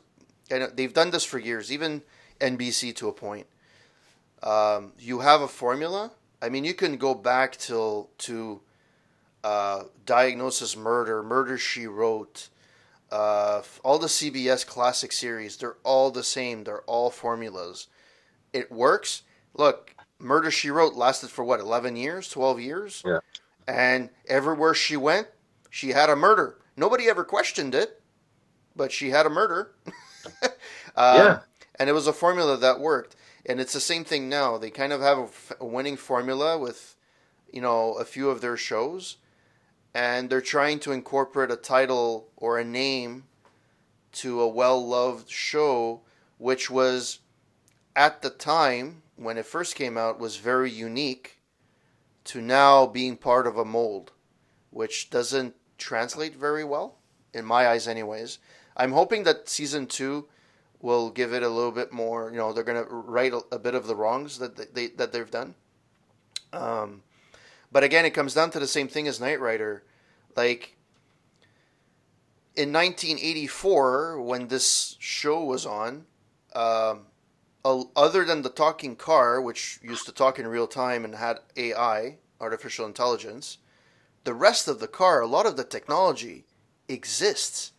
[0.49, 1.71] and they've done this for years.
[1.71, 2.01] Even
[2.39, 3.47] NBC to a point.
[4.41, 6.11] Um, you have a formula.
[6.41, 8.61] I mean, you can go back till to
[9.43, 12.49] uh, Diagnosis Murder, Murder She Wrote,
[13.15, 15.55] uh, all the CBS classic series.
[15.55, 16.65] They're all the same.
[16.65, 17.87] They're all formulas.
[18.51, 19.23] It works.
[19.53, 23.03] Look, Murder She Wrote lasted for what, 11 years, 12 years?
[23.05, 23.19] Yeah.
[23.67, 25.27] And everywhere she went,
[25.69, 26.57] she had a murder.
[26.75, 28.01] Nobody ever questioned it,
[28.75, 29.71] but she had a murder.
[30.43, 30.51] um,
[30.97, 31.39] Yeah.
[31.79, 33.15] And it was a formula that worked.
[33.45, 34.57] And it's the same thing now.
[34.57, 36.95] They kind of have a, f- a winning formula with,
[37.51, 39.17] you know, a few of their shows.
[39.95, 43.23] And they're trying to incorporate a title or a name
[44.11, 46.01] to a well loved show,
[46.37, 47.19] which was
[47.95, 51.39] at the time when it first came out was very unique
[52.25, 54.11] to now being part of a mold,
[54.69, 56.97] which doesn't translate very well
[57.33, 58.39] in my eyes, anyways.
[58.75, 60.27] I'm hoping that season two
[60.81, 62.29] will give it a little bit more.
[62.31, 65.31] You know, they're gonna right a, a bit of the wrongs that they that they've
[65.31, 65.55] done.
[66.51, 67.03] Um,
[67.71, 69.83] but again, it comes down to the same thing as Knight Rider,
[70.35, 70.71] like.
[72.57, 76.05] In 1984, when this show was on,
[76.55, 77.07] um,
[77.65, 82.17] other than the talking car, which used to talk in real time and had AI,
[82.39, 83.57] artificial intelligence,
[84.23, 86.45] the rest of the car, a lot of the technology
[86.87, 87.71] exists.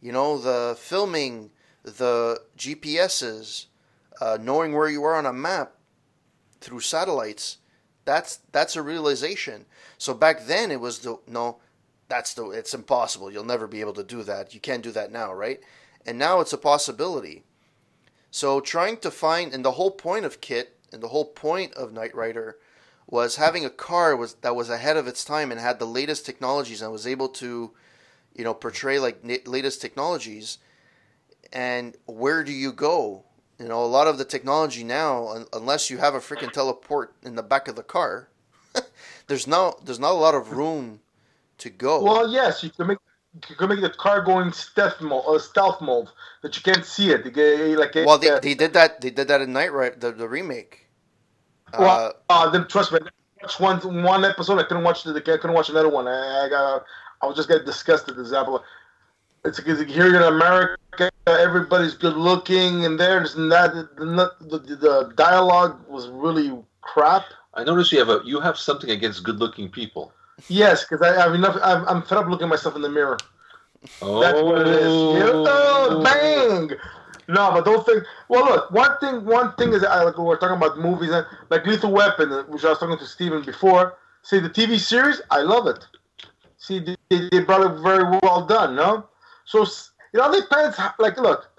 [0.00, 1.50] You know, the filming,
[1.82, 3.66] the GPSs,
[4.20, 5.72] uh, knowing where you are on a map
[6.60, 7.58] through satellites.
[8.04, 9.66] That's that's a realization.
[9.98, 11.58] So back then it was the no,
[12.08, 13.30] that's the it's impossible.
[13.30, 14.54] You'll never be able to do that.
[14.54, 15.60] You can't do that now, right?
[16.06, 17.44] And now it's a possibility.
[18.30, 21.92] So trying to find and the whole point of KITT and the whole point of
[21.92, 22.58] Knight Rider
[23.06, 26.26] was having a car was that was ahead of its time and had the latest
[26.26, 27.72] technologies and was able to,
[28.34, 30.58] you know, portray like latest technologies.
[31.52, 33.24] And where do you go?
[33.64, 37.34] You know, a lot of the technology now, unless you have a freaking teleport in
[37.34, 38.28] the back of the car,
[39.26, 41.00] there's no there's not a lot of room
[41.56, 42.04] to go.
[42.04, 42.98] Well, yes, you can make
[43.48, 46.08] you can make the car going stealth mode or stealth mode
[46.42, 47.24] that you can't see it.
[47.24, 49.00] like well, they, uh, they did that.
[49.00, 50.86] They did that in Knight Rider, the, the remake.
[51.78, 53.08] Well, uh, uh, then trust me, I
[53.40, 54.58] watched one one episode.
[54.58, 55.14] I couldn't watch the.
[55.14, 56.06] I couldn't watch another one.
[56.06, 56.84] I, I got.
[57.22, 58.16] I was just getting disgusted.
[58.16, 58.62] The example.
[59.44, 63.88] It's because here in America, everybody's good looking, and there's not the,
[64.40, 67.24] the, the dialogue was really crap.
[67.52, 70.12] I notice you have a you have something against good looking people.
[70.48, 71.56] Yes, because I have enough.
[71.62, 73.18] I'm, I'm fed up looking myself in the mirror.
[74.00, 74.86] Oh, That's what it is.
[74.86, 76.70] Oh, bang!
[77.28, 78.02] No, but don't think.
[78.28, 78.70] Well, look.
[78.70, 79.24] One thing.
[79.26, 82.64] One thing is, I, like we're talking about movies, and like Lethal Weapon, uh, which
[82.64, 83.98] I was talking to Steven before.
[84.22, 85.86] See the TV series, I love it.
[86.56, 88.74] See, they, they brought it very well done.
[88.74, 89.06] No,
[89.44, 90.78] so it all depends.
[90.98, 91.50] Like, look,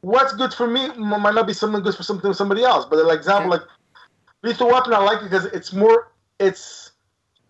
[0.00, 2.84] what's good for me might not be something good for something somebody else.
[2.84, 3.62] But like example, like
[4.42, 6.12] Lethal Weapon, I like it because it's more.
[6.38, 6.92] It's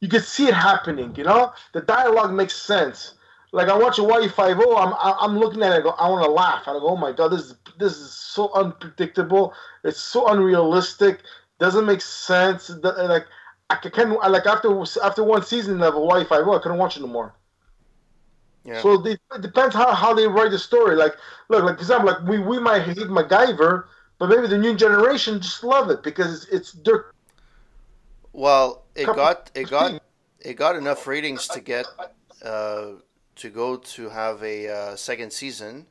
[0.00, 1.14] you can see it happening.
[1.16, 3.14] You know, the dialogue makes sense
[3.56, 5.76] like I watch a Hawaii Five O, I'm I'm looking at it.
[5.76, 6.64] I go, I want to laugh.
[6.66, 9.54] I go, oh my god, this is this is so unpredictable.
[9.82, 11.20] It's so unrealistic.
[11.58, 12.70] Doesn't make sense.
[12.82, 13.24] Like
[13.70, 17.00] I can like after after one season of Hawaii Five O, I couldn't watch it
[17.00, 17.34] no more.
[18.66, 18.82] Yeah.
[18.82, 20.96] So it depends how, how they write the story.
[20.96, 21.14] Like
[21.48, 23.84] look, like for example, like we, we might hate MacGyver,
[24.18, 27.06] but maybe the new generation just love it because it's, it's their.
[28.32, 30.02] Well, it got it got
[30.40, 31.86] it got enough ratings to get
[32.44, 32.86] uh,
[33.36, 35.86] to go to have a uh, second season.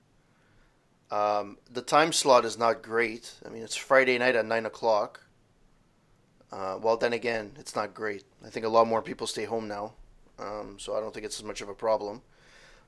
[1.11, 3.33] Um, the time slot is not great.
[3.45, 5.21] I mean, it's Friday night at nine o'clock.
[6.51, 8.23] Uh, well, then again, it's not great.
[8.45, 9.93] I think a lot more people stay home now,
[10.39, 12.21] um, so I don't think it's as much of a problem.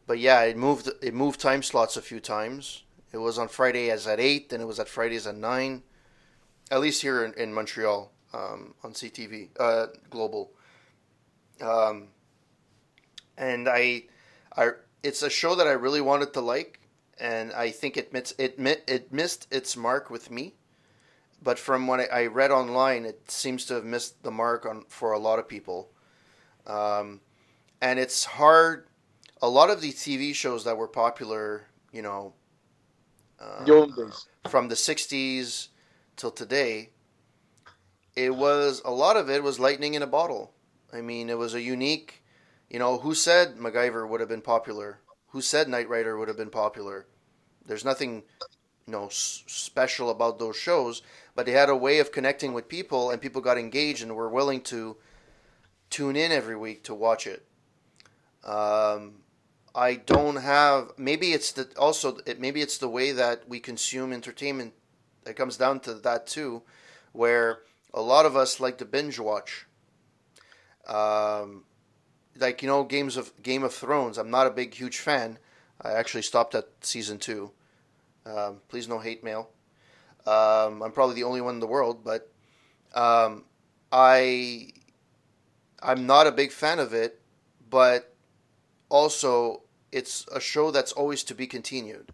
[0.07, 0.89] But yeah, it moved.
[1.01, 2.83] It moved time slots a few times.
[3.11, 5.83] It was on Friday as at eight, then it was at Fridays at nine.
[6.71, 10.51] At least here in, in Montreal um, on CTV uh, Global.
[11.61, 12.07] Um,
[13.37, 14.03] and I
[14.55, 14.71] I
[15.03, 16.79] it's a show that I really wanted to like,
[17.19, 18.55] and I think it missed it
[18.87, 20.55] it missed its mark with me.
[21.41, 25.11] But from what I read online, it seems to have missed the mark on for
[25.11, 25.91] a lot of people.
[26.65, 27.21] Um,
[27.79, 28.87] and it's hard.
[29.41, 32.34] A lot of the TV shows that were popular, you know,
[33.39, 33.86] uh,
[34.47, 35.69] from the '60s
[36.15, 36.91] till today,
[38.15, 40.54] it was a lot of it was lightning in a bottle.
[40.93, 42.23] I mean, it was a unique
[42.69, 45.00] you know, who said MacGyver would have been popular?
[45.30, 47.08] Who said Knight Rider would have been popular?
[47.65, 48.23] There's nothing,
[48.86, 51.02] you know, s- special about those shows,
[51.36, 54.30] but they had a way of connecting with people, and people got engaged and were
[54.30, 54.97] willing to
[55.89, 57.45] tune in every week to watch it.
[58.43, 59.23] Um,
[59.77, 60.93] I don't have.
[60.97, 62.17] Maybe it's the also.
[62.25, 64.73] It, maybe it's the way that we consume entertainment.
[65.23, 66.63] It comes down to that too,
[67.11, 67.59] where
[67.93, 69.67] a lot of us like to binge watch.
[70.87, 71.65] Um,
[72.39, 74.17] like you know games of Game of Thrones.
[74.17, 75.37] I'm not a big huge fan.
[75.79, 77.51] I actually stopped at season two.
[78.25, 79.51] Um, please no hate mail.
[80.25, 82.31] Um, I'm probably the only one in the world, but
[82.95, 83.45] um,
[83.91, 84.69] I
[85.83, 87.21] I'm not a big fan of it.
[87.69, 88.15] But
[88.89, 89.63] also,
[89.97, 92.12] it's a show that's always to be continued.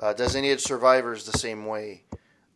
[0.00, 2.02] Uh, Designated Survivors the same way.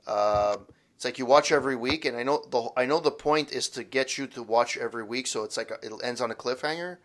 [0.06, 0.56] Uh,
[0.96, 3.68] it's like you watch every week, and I know the I know the point is
[3.70, 6.34] to get you to watch every week, so it's like a, it ends on a
[6.34, 6.98] cliffhanger.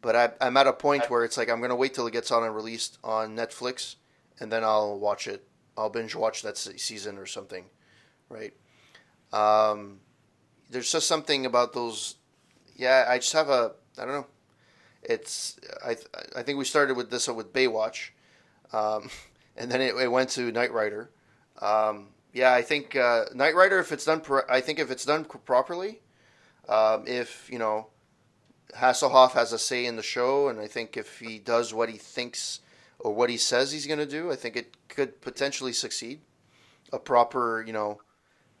[0.00, 2.30] But I, I'm at a point where it's like I'm gonna wait till it gets
[2.30, 3.96] on and released on Netflix,
[4.40, 5.46] and then I'll watch it.
[5.76, 7.64] I'll binge watch that season or something,
[8.28, 8.52] right?
[9.32, 10.00] Um,
[10.70, 12.16] there's just something about those.
[12.76, 13.72] Yeah, I just have a.
[13.98, 14.26] I don't know.
[15.02, 15.96] It's I
[16.36, 18.10] I think we started with this with Baywatch,
[18.72, 19.10] um,
[19.56, 21.10] and then it, it went to Knight Rider.
[21.60, 25.04] Um, yeah, I think uh, Knight Rider, if it's done, pro- I think if it's
[25.04, 26.00] done properly,
[26.68, 27.88] um, if you know,
[28.76, 31.96] Hasselhoff has a say in the show, and I think if he does what he
[31.96, 32.60] thinks
[32.98, 36.20] or what he says he's going to do, I think it could potentially succeed.
[36.92, 38.00] A proper, you know,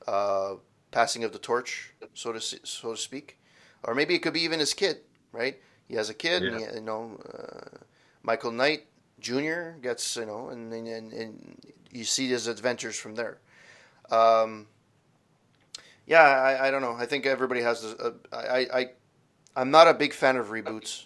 [0.06, 0.54] uh,
[0.90, 3.38] passing of the torch, so to so to speak,
[3.82, 4.98] or maybe it could be even his kid.
[5.32, 5.58] right?
[5.88, 7.78] He has a kid, and he, you know, uh,
[8.22, 8.84] Michael Knight
[9.20, 9.70] Jr.
[9.80, 11.56] gets, you know, and and, and,
[11.90, 13.38] you see his adventures from there.
[14.10, 14.66] Um,
[16.06, 16.92] yeah, I, I don't know.
[16.92, 17.82] I think everybody has.
[17.82, 18.90] This, uh, I, I
[19.56, 21.04] I'm not a big fan of reboots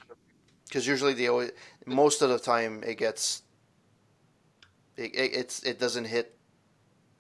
[0.67, 1.53] because usually they always,
[1.87, 3.43] most of the time it gets
[4.97, 6.37] it, it it's it doesn't hit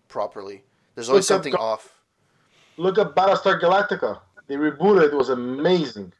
[0.08, 0.64] properly.
[0.94, 2.00] There's always Look something Go- off.
[2.76, 4.20] Look at Battlestar Galactica.
[4.46, 5.12] They rebooted.
[5.12, 6.12] It was amazing.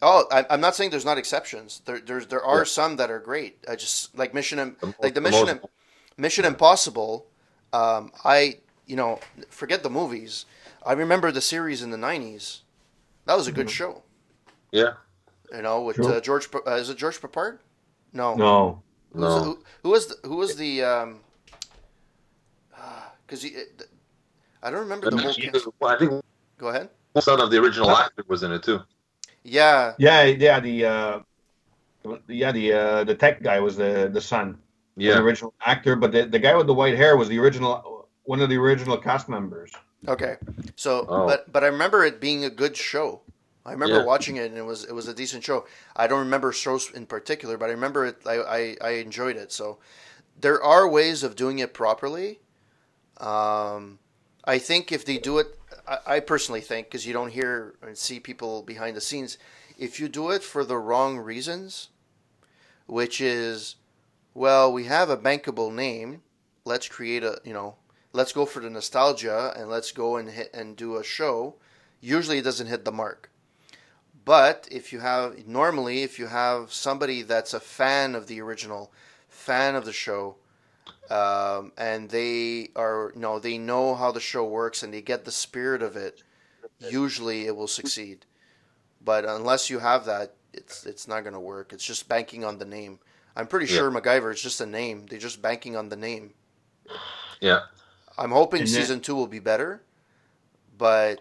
[0.00, 1.82] Oh, I, I'm not saying there's not exceptions.
[1.84, 2.64] There there's there are Yeah.
[2.64, 3.58] some that are great.
[3.68, 5.60] I just like Mission like the Mission
[6.16, 7.26] Mission Impossible.
[7.72, 9.18] Um, I you know
[9.50, 10.46] forget the movies.
[10.86, 12.60] I remember the series in the '90s.
[13.26, 14.02] That was a good show.
[14.70, 14.92] Yeah.
[15.52, 16.14] You know, with Sure.
[16.14, 16.48] uh, George.
[16.54, 17.58] Uh, is it George Peppard?
[18.12, 18.34] No.
[18.34, 18.82] No.
[19.12, 19.42] Who was, No.
[19.44, 21.20] who, who was the, who was the um?
[23.26, 23.56] Because he,
[24.62, 25.34] I don't remember the whole.
[25.34, 25.66] Cast.
[25.82, 26.24] I think
[26.56, 26.88] Go ahead.
[27.14, 28.80] the son of the original actor was in it too.
[29.42, 30.60] Yeah, Yeah, yeah.
[30.60, 31.20] The uh,
[32.28, 34.58] yeah the uh, the tech guy was the the son,
[34.96, 35.14] Yeah.
[35.14, 35.22] the Yeah.
[35.22, 38.48] original actor, but the, the guy with the white hair was the original one of
[38.48, 39.72] the original cast members.
[40.06, 40.36] Okay,
[40.76, 41.18] so Oh.
[41.24, 43.22] but but I remember it being a good show.
[43.66, 44.02] I remember Yeah.
[44.02, 45.66] watching it and it was it was a decent show.
[45.94, 48.16] I don't remember shows in particular, but I remember it.
[48.26, 49.52] I I, I enjoyed it.
[49.52, 49.78] So
[50.40, 52.40] there are ways of doing it properly.
[53.18, 54.00] Um,
[54.44, 55.57] I think if they do it,
[55.88, 59.38] I, I personally think because you don't hear and see people behind the scenes.
[59.78, 61.88] If you do it for the wrong reasons,
[62.86, 63.76] which is,
[64.34, 66.22] well, we have a bankable name.
[66.64, 67.76] Let's create a you know
[68.12, 71.54] let's go for the nostalgia and let's go and hit and do a show.
[72.00, 73.30] Usually it doesn't hit the mark.
[74.24, 78.92] But if you have normally if you have somebody that's a fan of the original,
[79.28, 80.36] fan of the show,
[81.10, 85.24] um, and they are you know they know how the show works and they get
[85.24, 86.22] the spirit of it,
[86.90, 88.26] usually it will succeed.
[89.04, 91.72] But unless you have that, it's it's not going to work.
[91.72, 92.98] It's just banking on the name.
[93.36, 93.78] I'm pretty Yeah.
[93.78, 95.06] sure MacGyver is just a name.
[95.06, 96.34] They're just banking on the name.
[97.40, 97.60] Yeah.
[98.18, 99.80] I'm hoping And then- season two will be better,
[100.76, 101.20] but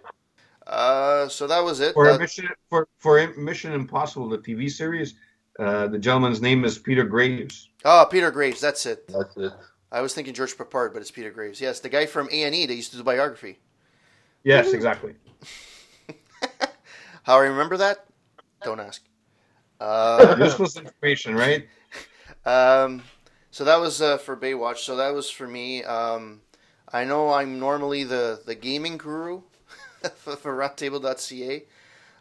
[0.65, 1.93] uh, so that was it.
[1.93, 5.13] For That- Mission for for Mission Impossible, the TV series,
[5.59, 7.69] uh, the gentleman's name is Peter Graves.
[7.89, 9.07] Oh, Peter Graves, that's it.
[9.07, 9.53] That's it.
[9.93, 11.61] I was thinking George Peppard, but it's Peter Graves.
[11.61, 13.59] Yes, the guy from A and E that used to do biography.
[14.43, 15.15] Yes, exactly.
[17.23, 18.05] How I remember that?
[18.61, 19.01] Don't ask.
[19.79, 21.65] Uh, Useless information, right?
[22.45, 23.03] um,
[23.51, 24.79] so that was uh, for Baywatch.
[24.79, 25.85] So that was for me.
[25.85, 26.41] Um,
[26.91, 29.43] I know I'm normally the the gaming guru
[30.17, 31.63] for Roundtable.ca.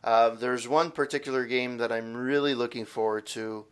[0.04, 3.66] Uh, there's one particular game that I'm really looking forward to.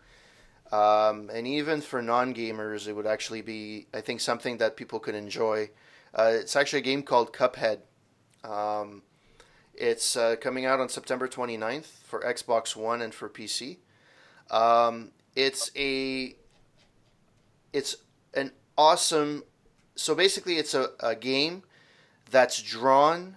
[0.74, 5.14] Um, and even for non-gamers, it would actually be, I think, something that people could
[5.14, 5.70] enjoy.
[6.12, 7.78] Uh, it's actually a game called Cuphead.
[8.42, 9.02] Um,
[9.72, 13.76] it's uh, coming out on September 29th for Xbox One and for PC.
[14.50, 16.34] Um, it's a,
[17.72, 17.94] it's
[18.34, 19.44] an awesome.
[19.94, 21.62] So basically, it's a, a game
[22.32, 23.36] that's drawn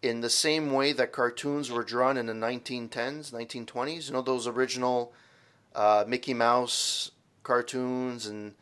[0.00, 4.06] in the same way that cartoons were drawn in the 1910s, 1920s.
[4.06, 5.12] You know those original
[5.76, 7.12] uh, Mickey Mouse
[7.44, 8.54] cartoons and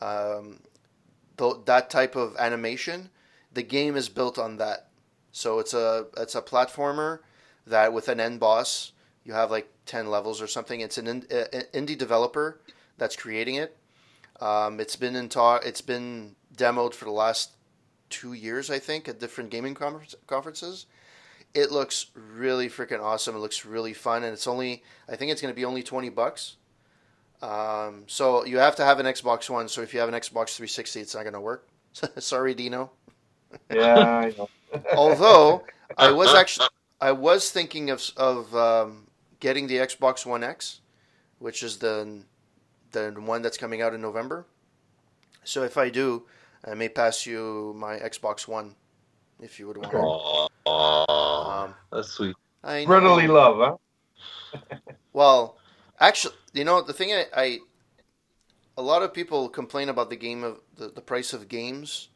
[0.00, 0.60] um,
[1.36, 3.10] th- that type of animation.
[3.52, 4.88] The game is built on that.
[5.30, 7.20] So it's a it's a platformer
[7.66, 8.92] that with an end boss,
[9.24, 10.80] you have like ten levels or something.
[10.80, 12.60] It's an in, uh, indie developer
[12.98, 13.76] that's creating it.
[14.40, 15.64] Um, it's been in talk.
[15.64, 17.50] It's been demoed for the last
[18.10, 20.86] two years, I think, at different gaming confer- conferences.
[21.54, 23.36] It looks really freaking awesome.
[23.36, 26.08] It looks really fun, and it's only I think it's going to be only twenty
[26.08, 26.56] bucks.
[27.42, 29.68] Um, so you have to have an Xbox One.
[29.68, 31.68] So if you have an Xbox 360, it's not going to work.
[32.18, 32.90] Sorry, Dino.
[33.70, 34.48] Yeah, I know.
[34.96, 35.64] Although
[35.98, 36.68] I was actually
[37.00, 39.08] I was thinking of of um,
[39.40, 40.80] getting the Xbox One X,
[41.38, 42.22] which is the
[42.92, 44.46] the one that's coming out in November.
[45.44, 46.24] So if I do,
[46.64, 48.74] I may pass you my Xbox One,
[49.40, 49.92] if you would want.
[49.92, 50.50] it.
[51.54, 52.36] Aw, aw, Um, that's sweet.
[52.64, 53.12] I know.
[53.12, 53.76] brotherly love, huh?
[55.12, 55.56] Well,
[56.00, 57.58] actually, you know the thing I, I
[58.76, 62.08] a lot of people complain about the game of the, the price of games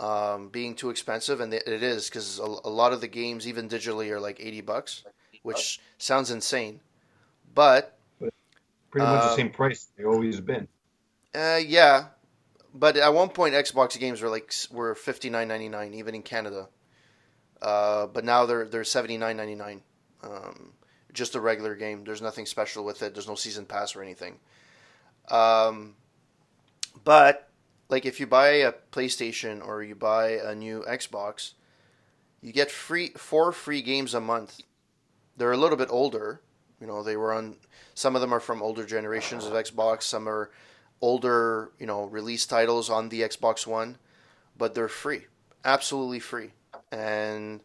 [0.00, 3.68] um, being too expensive, and it is because a, a lot of the games, even
[3.68, 5.04] digitally, are like eighty bucks,
[5.42, 6.80] which sounds insane.
[7.54, 7.98] But
[8.90, 10.66] Pretty much Uh, the same price they always been.
[11.34, 12.06] uh, yeah,
[12.74, 16.22] but at one point Xbox games were like were fifty nine ninety nine, even in
[16.22, 16.68] Canada.
[17.62, 19.82] Uh, but now they're they're seventy nine ninety nine.
[20.22, 20.72] Um,
[21.12, 22.04] just a regular game.
[22.04, 23.14] There's nothing special with it.
[23.14, 24.38] There's no season pass or anything.
[25.30, 25.94] Um,
[27.04, 27.48] but
[27.88, 31.52] like if you buy a PlayStation or you buy a new Xbox,
[32.40, 34.60] you get free four free games a month.
[35.36, 36.40] They're a little bit older,
[36.80, 37.56] You know, they were on.
[37.94, 40.02] Some of them are from older generations of Xbox.
[40.02, 40.50] Some are
[41.00, 43.98] older, you know, release titles on the Xbox One,
[44.56, 45.26] but they're free,
[45.64, 46.52] absolutely free.
[46.92, 47.60] And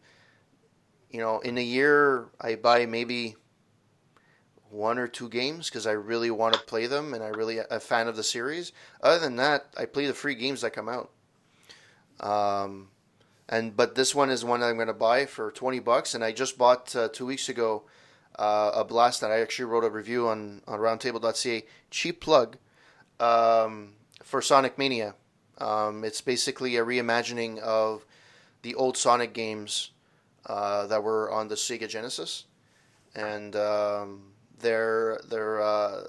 [1.10, 3.36] you know, in a year, I buy maybe
[4.70, 7.78] one or two games because I really want to play them and I really a
[7.78, 8.72] fan of the series.
[9.02, 11.10] Other than that, I play the free games that come out.
[12.20, 12.88] Um,
[13.48, 16.24] and but this one is one that I'm going to buy for twenty bucks, and
[16.24, 17.82] I just bought uh, two weeks ago
[18.38, 21.64] uh, a blast that I actually wrote a review on on Roundtable.ca.
[21.90, 22.56] Cheap plug
[23.20, 25.14] um, for Sonic Mania.
[25.58, 28.06] Um, it's basically a reimagining of
[28.62, 29.90] the old Sonic games
[30.46, 32.44] uh, that were on the Sega Genesis,
[33.14, 36.04] and um, they're they're uh,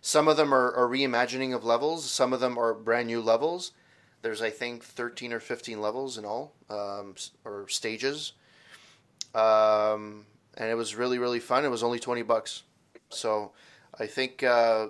[0.00, 2.10] some of them are, reimagining of levels.
[2.10, 3.72] Some of them are brand new levels.
[4.22, 7.14] There's I think 13 or 15 levels in all, um,
[7.44, 8.32] or stages.
[9.34, 10.26] Um,
[10.56, 11.64] and it was really really fun.
[11.64, 12.62] It was only 20 bucks,
[13.08, 13.52] so
[13.98, 14.88] I think uh,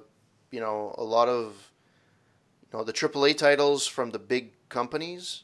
[0.50, 1.70] you know a lot of
[2.72, 5.42] you know the AAA titles from the big companies.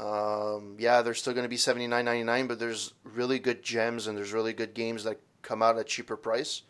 [0.00, 3.62] Um, yeah, they're still going to be seventy nine ninety nine, but there's really good
[3.62, 6.62] gems and there's really good games that come out at cheaper price.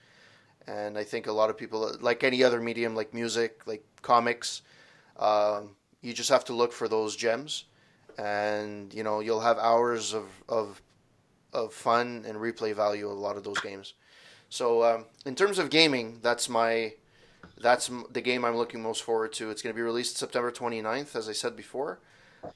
[0.66, 4.62] And I think a lot of people, like any other medium, like music, like comics,
[5.16, 7.66] um, you just have to look for those gems,
[8.18, 10.82] and you know you'll have hours of of
[11.52, 13.94] of fun and replay value of a lot of those games.
[14.48, 16.94] So um, in terms of gaming, that's my
[17.60, 19.50] that's the game I'm looking most forward to.
[19.50, 22.00] It's going to be released September 29th, as I said before.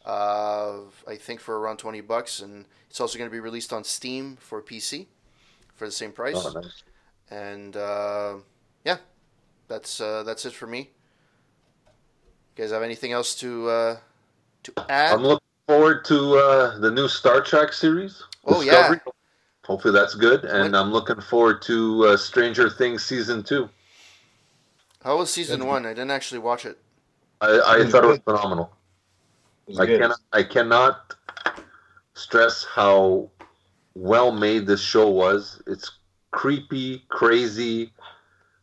[0.05, 3.85] Uh, I think for around 20 bucks, and it's also going to be released on
[3.85, 5.07] Steam for PC
[5.75, 6.37] for the same price.
[6.37, 6.83] Oh, nice.
[7.31, 8.37] And uh,
[8.85, 8.99] yeah,
[9.69, 10.91] that's uh, that's it for me.
[12.57, 13.97] You guys have anything else to uh,
[14.65, 15.15] to add?
[15.15, 18.23] I'm looking forward to uh, the new Star Trek series.
[18.45, 19.01] Oh Discovery.
[19.05, 19.13] yeah.
[19.65, 23.69] Hopefully that's good, and I'm looking forward to uh, Stranger Things season two.
[25.03, 25.87] How was season one?
[25.87, 26.79] I didn't actually watch it.
[27.41, 28.71] I, I thought it was phenomenal.
[29.67, 31.15] It was I cannot I cannot
[32.15, 33.31] stress how
[33.95, 35.63] well made this show was.
[35.67, 35.91] It's
[36.31, 37.93] creepy, crazy,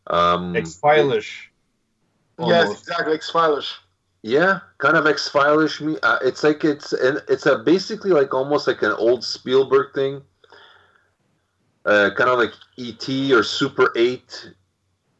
[0.08, 1.52] um, X Filish.
[2.39, 3.80] Yes, exactly, X Filish.
[4.24, 5.82] Yeah, kind of X Filish.
[5.82, 9.93] Me, uh, it's like it's and it's a basically like almost like an old Spielberg
[9.93, 10.22] thing.
[11.84, 13.34] Uh, kind of like E.T.
[13.34, 14.52] or Super Eight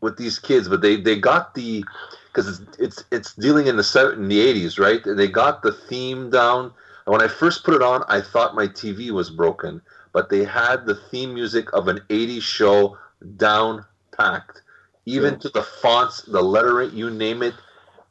[0.02, 1.84] with these kids, but they they got the
[2.32, 5.06] because it's it's it's dealing in the in the eighties, right?
[5.06, 6.74] And they got the theme down.
[7.06, 9.82] When I first put it on, I thought my TV was broken,
[10.14, 12.98] but they had the theme music of an '80s show
[13.38, 13.86] down
[14.18, 14.62] packed,
[15.06, 17.56] even to the fonts, the lettering, you name it.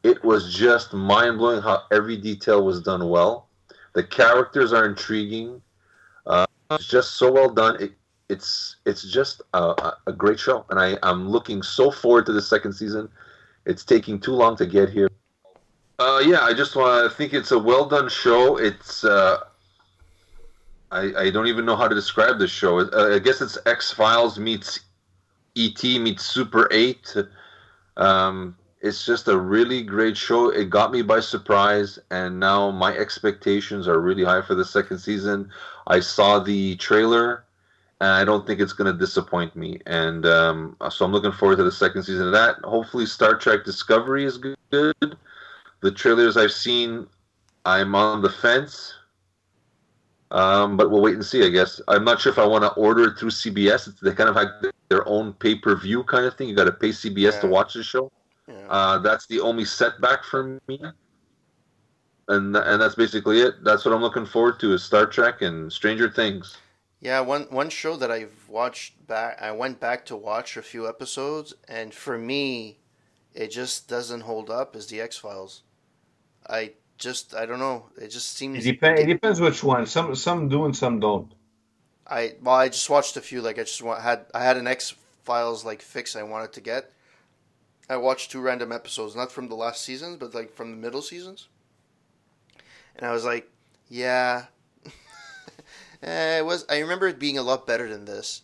[0.03, 3.49] It was just mind blowing how every detail was done well.
[3.95, 5.61] The characters are intriguing.
[6.27, 7.81] Uh, it's just so well done.
[7.81, 7.93] It
[8.29, 12.43] it's it's just a, a great show, and I I'm looking so forward to the
[12.43, 13.09] second season.
[13.67, 15.11] It's taking too long to get here.
[15.99, 18.57] Uh, yeah, I just want to think it's a well done show.
[18.57, 19.41] It's uh,
[20.91, 22.81] I I don't even know how to describe this show.
[22.81, 24.81] Uh, I guess it's X Files meets
[25.57, 27.15] ET meets Super Eight.
[27.97, 30.49] Um, it's just a really great show.
[30.49, 34.99] It got me by surprise, and now my expectations are really high for the second
[34.99, 35.51] season.
[35.87, 37.45] I saw the trailer
[38.01, 39.79] and I don't think it's going to disappoint me.
[39.87, 42.57] And um, so I'm looking forward to the second season of that.
[42.65, 44.57] Hopefully, Star Trek Discovery is good.
[44.71, 47.07] The trailers I've seen,
[47.67, 48.95] I'm on the fence.
[50.31, 51.81] Um, but we'll wait and see, I guess.
[51.89, 53.89] I'm not sure if I want to order it through CBS.
[53.89, 54.49] It's, they kind of have
[54.89, 56.49] their own pay per view kind of thing.
[56.49, 57.41] You got to pay CBS yeah.
[57.41, 58.11] to watch the show.
[58.49, 58.67] Yeah.
[58.69, 60.81] Uh, that's the only setback for me.
[62.29, 63.63] And, and that's basically it.
[63.65, 66.57] That's what I'm looking forward to is Star Trek and Stranger Things.
[67.01, 70.87] Yeah, one one show that I've watched back, I went back to watch a few
[70.87, 72.79] episodes, and for me,
[73.35, 74.77] it just doesn't hold up.
[74.77, 75.63] Is the X Files?
[76.47, 77.87] I just I don't know.
[77.97, 78.67] It just seems.
[78.67, 79.01] It, depends.
[79.01, 79.87] it depends which one.
[79.87, 81.33] Some some do and some don't.
[82.07, 83.41] I well, I just watched a few.
[83.41, 84.95] Like I just want, had I had an X
[85.25, 86.93] Files like fix I wanted to get.
[87.89, 91.03] I watched two random episodes, not from the last seasons, but like from the middle
[91.03, 91.49] seasons.
[92.95, 93.51] And I was like,
[93.89, 94.45] yeah,
[96.03, 96.65] Eh, it was.
[96.69, 98.43] I remember it being a lot better than this.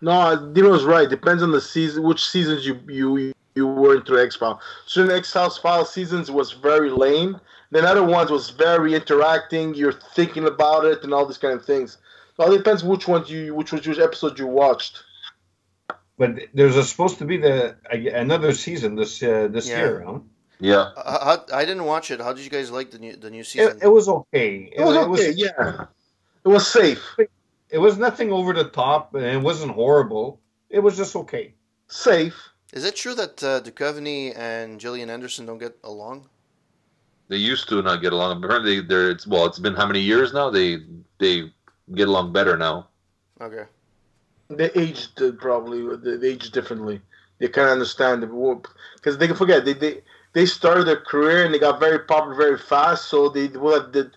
[0.00, 1.08] No, Dino's right.
[1.08, 4.60] Depends on the season, which seasons you you you were into X Files.
[4.86, 7.40] Certain X Files seasons was very lame.
[7.70, 9.74] Then other ones was very interacting.
[9.74, 11.98] You're thinking about it and all these kind of things.
[12.36, 15.02] So it depends which ones you which which, which episode you watched.
[16.16, 19.78] But there's a, supposed to be the another season this uh, this yeah.
[19.78, 20.18] year, huh?
[20.60, 20.90] Yeah.
[20.96, 22.20] Uh, I didn't watch it.
[22.20, 23.76] How did you guys like the new the new season?
[23.76, 24.70] It, it was okay.
[24.72, 25.04] It, it was okay.
[25.04, 25.86] It was, yeah.
[26.48, 27.16] It was safe.
[27.68, 30.40] It was nothing over the top, and it wasn't horrible.
[30.70, 31.52] it was just okay.
[31.88, 32.38] Safe.
[32.72, 36.26] Is it true that uh, Duchovny and Gillian Anderson don't get along?
[37.28, 38.42] They used to not get along.
[38.42, 39.44] Apparently, they're it's well.
[39.44, 40.48] It's been how many years now?
[40.48, 40.78] They
[41.18, 41.52] they
[41.94, 42.88] get along better now.
[43.42, 43.64] Okay.
[44.48, 45.80] They aged uh, probably.
[45.98, 47.02] They, they aged differently.
[47.40, 50.00] They kind of understand because they can forget they, they
[50.32, 53.10] they started their career and they got very popular very fast.
[53.10, 54.16] So they would have did,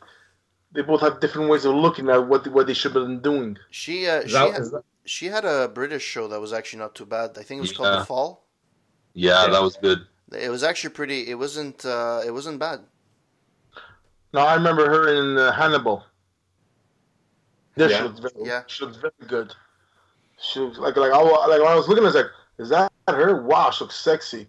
[0.74, 3.58] they both have different ways of looking at what what they should have been doing.
[3.70, 6.94] She uh, she That- had, that- she had a British show that was actually not
[6.94, 7.32] too bad.
[7.38, 8.46] I think it was called The Fall.
[9.14, 9.52] Yeah, Yeah.
[9.52, 10.00] that was good.
[10.32, 11.28] It was actually pretty.
[11.30, 11.84] It wasn't.
[11.84, 12.82] Uh, it wasn't bad.
[14.34, 16.06] Now I remember her in uh, Hannibal.
[17.76, 18.04] There she Yeah.
[18.04, 18.62] looked very, Yeah.
[18.68, 19.54] she looked very good.
[20.40, 22.92] She was like like I like when I was looking, I was like, is that
[23.08, 23.42] her?
[23.44, 24.48] Wow, she looks sexy.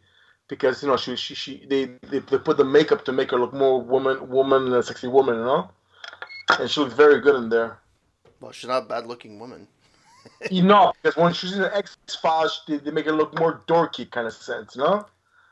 [0.49, 3.39] Because you know she she, she they, they they put the makeup to make her
[3.39, 5.71] look more woman woman a sexy woman, you know.
[6.61, 7.79] And she looked very good in there.
[8.41, 9.69] Well, she's not a bad-looking woman.
[10.51, 13.63] You know, because when she's in the X Files, they, they make her look more
[13.67, 15.07] dorky kind of sense, you know.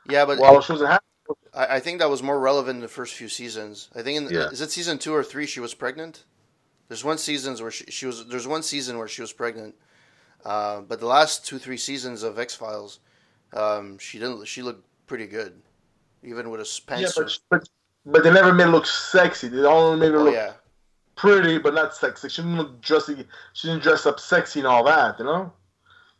[0.09, 2.81] Yeah, but While she was in Hannibal, I, I think that was more relevant in
[2.81, 3.89] the first few seasons.
[3.95, 4.49] I think in Yeah.
[4.49, 6.23] is it season two or three she was pregnant.
[6.87, 8.27] There's one seasons where she, she was.
[8.27, 9.75] There's one season where she was pregnant.
[10.43, 12.99] Uh, but the last two three seasons of X Files,
[13.53, 14.45] um, she didn't.
[14.45, 15.61] She looked pretty good,
[16.23, 17.13] even with a yeah, pants.
[17.15, 17.69] but, but
[18.05, 19.47] but they never made her look sexy.
[19.47, 20.53] They only made her oh look yeah,
[21.21, 22.27] pretty, but not sexy.
[22.29, 23.27] She didn't look dressy.
[23.53, 25.53] She didn't dress up sexy and all that, you know.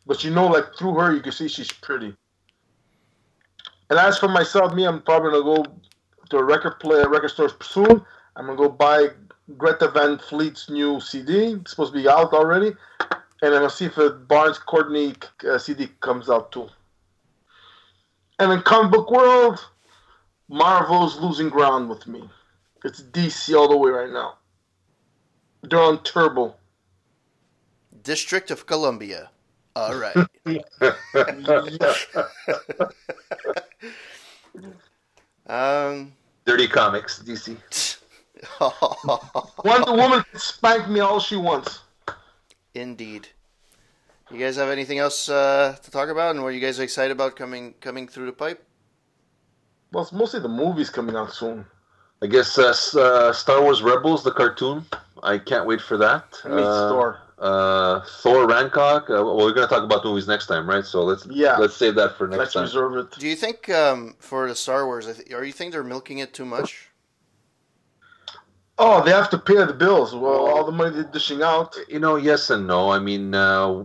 [0.06, 2.14] But you know, like through her, you can see she's pretty.
[3.90, 5.66] And as for myself, me, I'm probably gonna go
[6.30, 8.04] to a record player, record store soon.
[8.36, 9.08] I'm gonna go buy
[9.58, 11.54] Greta Van Fleet's new CD.
[11.54, 15.14] It's supposed to be out already, and I'm gonna see if a Barns Courtney
[15.50, 16.68] uh, CD comes out too.
[18.38, 19.66] And in comic book world,
[20.48, 22.22] Marvel's losing ground with me.
[22.84, 24.38] It's DC all the way right now.
[25.62, 26.54] They're on turbo.
[28.02, 29.30] District of Columbia.
[29.76, 30.16] All right.
[35.46, 36.12] Um.
[36.44, 37.56] Dirty Comics, DC.
[39.64, 41.80] Wonder Woman can spank me all she wants.
[42.74, 43.28] Indeed.
[44.30, 47.12] You guys have anything else uh, to talk about, and what you guys are excited
[47.12, 48.64] about coming coming through the pipe?
[49.92, 51.66] Well, it's mostly the movies coming out soon.
[52.22, 54.86] I guess uh, uh, Star Wars Rebels, the cartoon.
[55.22, 56.40] I can't wait for that.
[56.44, 57.18] I mean, Uh, store.
[57.38, 59.08] uh, Thor Ragnarok.
[59.10, 60.84] Uh, well, we're gonna talk about movies next time, right?
[60.84, 61.56] So let's Yeah.
[61.58, 62.62] let's save that for next Let's time.
[62.64, 63.10] reserve it.
[63.18, 66.44] Do you think um, for the Star Wars, are you think they're milking it too
[66.44, 66.88] much?
[68.78, 70.14] Oh, they have to pay the bills.
[70.14, 71.76] Well, all the money they're dishing out.
[71.88, 72.90] You know, yes and no.
[72.90, 73.84] I mean, uh,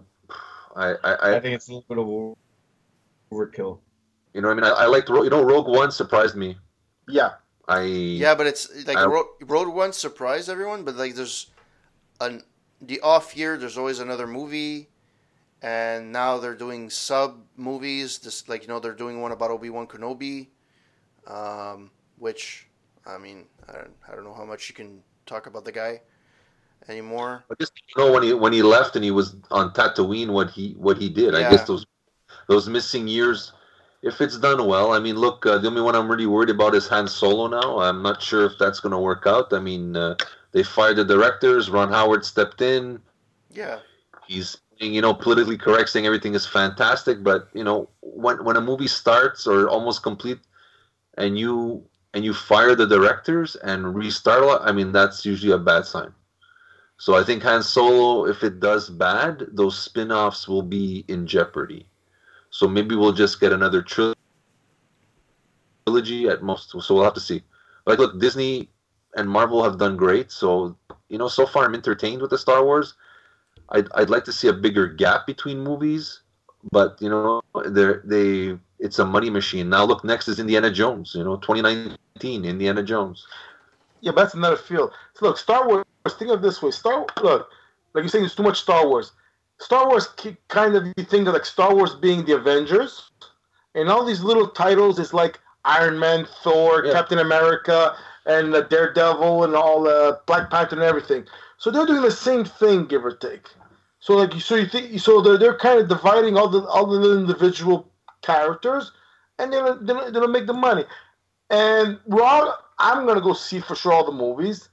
[0.75, 3.79] I, I, I I, think it's a little bit of overkill.
[4.33, 6.57] you know, I mean, I, I liked, Ro- you know, Rogue One surprised me.
[7.07, 7.31] Yeah.
[7.67, 11.47] I, Yeah, but it's like I- Road, Rogue One surprised everyone, but like there's
[12.21, 12.43] an
[12.81, 13.57] the off year.
[13.57, 14.89] There's always another movie,
[15.61, 18.19] and now they're doing sub movies.
[18.19, 20.47] Just like you know, they're doing one about Obi Wan Kenobi,
[21.27, 22.67] um, which
[23.05, 26.01] I mean, I don't, I don't know how much you can talk about the guy
[26.87, 27.43] anymore.
[27.51, 30.49] I just you know when he when he left and he was on Tatooine, what
[30.51, 31.33] he what he did.
[31.33, 31.47] Yeah.
[31.47, 31.85] I guess those
[32.47, 33.51] those missing years.
[34.03, 36.75] If it's done well, I mean, look, uh, the only one I'm really worried about
[36.75, 37.47] is Han Solo.
[37.47, 39.51] Now, I'm not sure if that's going to work out.
[39.51, 40.15] I mean, uh,
[40.51, 41.69] they fired the directors.
[41.69, 43.01] Ron Howard stepped in.
[43.49, 43.79] Yeah,
[44.27, 47.23] He's you know, politically correct, saying everything is fantastic.
[47.23, 50.39] But you know, when when a movie starts or almost complete,
[51.17, 51.83] and you
[52.13, 55.85] and you fire the directors and restart, a lot, I mean, that's usually a bad
[55.85, 56.13] sign.
[56.97, 61.87] So I think Han Solo, if it does bad, those spin-offs will be in jeopardy.
[62.49, 64.15] So maybe we'll just get another tril-
[65.85, 66.71] trilogy at most.
[66.71, 67.43] So we'll have to see.
[67.85, 68.69] Like, look, Disney
[69.15, 70.31] and Marvel have done great.
[70.31, 70.75] So
[71.09, 72.95] you know, so far I'm entertained with the Star Wars.
[73.69, 76.21] I'd, I'd like to see a bigger gap between movies,
[76.71, 79.69] but you know, they're, they it's a money machine.
[79.69, 81.13] Now look, next is Indiana Jones.
[81.15, 83.25] You know, 2019 Indiana Jones.
[84.01, 84.91] Yeah, but that's another field.
[85.15, 85.83] So look, Star Wars.
[86.17, 87.05] Think of this way: Star.
[87.21, 87.49] Look,
[87.93, 89.11] like you're saying, there's too much Star Wars.
[89.59, 90.07] Star Wars
[90.47, 93.09] kind of you think of like Star Wars being the Avengers,
[93.75, 96.93] and all these little titles is like Iron Man, Thor, Yeah.
[96.93, 97.95] Captain America,
[98.25, 101.25] and uh, Daredevil, and all uh, Black Panther and everything.
[101.57, 103.47] So they're doing the same thing, give or take.
[103.99, 106.85] So like you, so you think so they're they're kind of dividing all the all
[106.85, 107.91] the individual
[108.21, 108.91] characters,
[109.39, 110.85] and they're they're, they're gonna make the money.
[111.49, 114.69] And we're all I'm gonna go see for sure all the movies.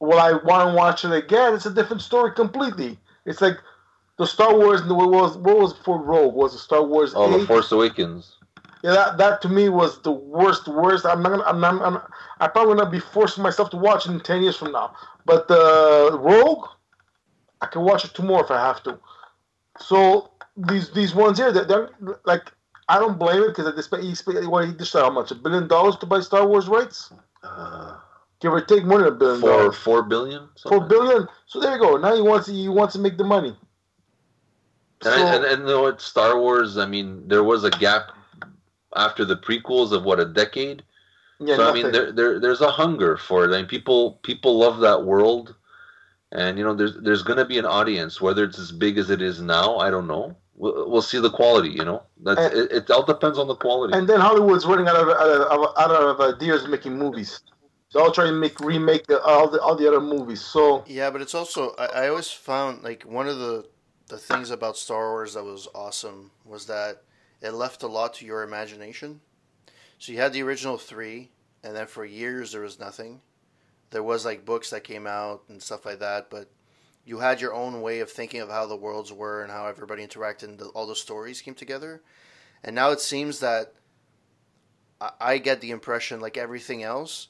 [0.00, 1.54] Will I want to watch it again?
[1.54, 2.98] It's a different story completely.
[3.26, 3.58] It's like
[4.18, 4.82] the Star Wars.
[4.82, 6.34] What was what was for Rogue?
[6.34, 7.12] Was the Star Wars?
[7.16, 8.34] Oh, The Force Awakens.
[8.82, 11.04] Yeah, that, that to me was the worst, worst.
[11.04, 11.98] I'm not gonna, I'm not, I'm,
[12.38, 14.94] I'm probably gonna be forcing myself to watch it in ten years from now.
[15.26, 16.66] But the Rogue,
[17.60, 18.98] I can watch it tomorrow if I have to.
[19.80, 21.90] So these these ones here that they're
[22.24, 22.52] like
[22.88, 25.34] I don't blame it because they spent he spent what he just how much a
[25.34, 27.12] billion dollars to buy Star Wars rights,
[27.42, 27.96] Uh,
[28.40, 29.76] give or take more than a billion four dollars.
[29.76, 30.40] four billion.
[30.62, 30.88] Four something.
[30.88, 31.28] billion.
[31.46, 31.96] So there you go.
[31.96, 33.56] Now he wants to, he wants to make the money.
[35.04, 36.00] And, and and you know what?
[36.00, 36.76] Star Wars.
[36.78, 38.10] I mean, there was a gap
[38.96, 40.82] after the prequels of what a decade.
[41.40, 43.54] yeah, so I mean, there, there there's a hunger for it.
[43.54, 45.54] I mean, people people love that world,
[46.32, 48.20] and you know, there's there's going to be an audience.
[48.20, 50.36] Whether it's as big as it is now, I don't know.
[50.56, 51.70] We'll, we'll see the quality.
[51.70, 52.90] You know, that's And- it, it.
[52.90, 53.96] all depends on the quality.
[53.96, 57.40] and then Hollywood's running out of out of, out of ideas uh, making movies.
[57.92, 60.40] They're all trying to make remake the, all the all the other movies.
[60.40, 63.64] So Yeah, but it's also I, I always found like one of the
[64.08, 67.02] the things about Star Wars that was awesome was that
[67.40, 69.20] it left a lot to your imagination.
[69.98, 71.30] So you had the original three,
[71.62, 73.20] and then for years there was nothing.
[73.90, 76.48] There was like books that came out and stuff like that, but
[77.04, 80.06] you had your own way of thinking of how the worlds were and how everybody
[80.06, 82.02] interacted, and the, all the stories came together.
[82.64, 83.74] And now it seems that
[85.00, 87.28] I, I get the impression, like everything else,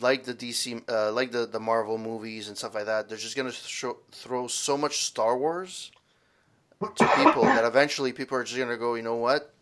[0.00, 3.36] like the DC, uh, like the the Marvel movies and stuff like that, they're just
[3.36, 5.92] gonna show, throw so much Star Wars
[6.80, 9.54] to people that eventually people are just gonna go, you know what?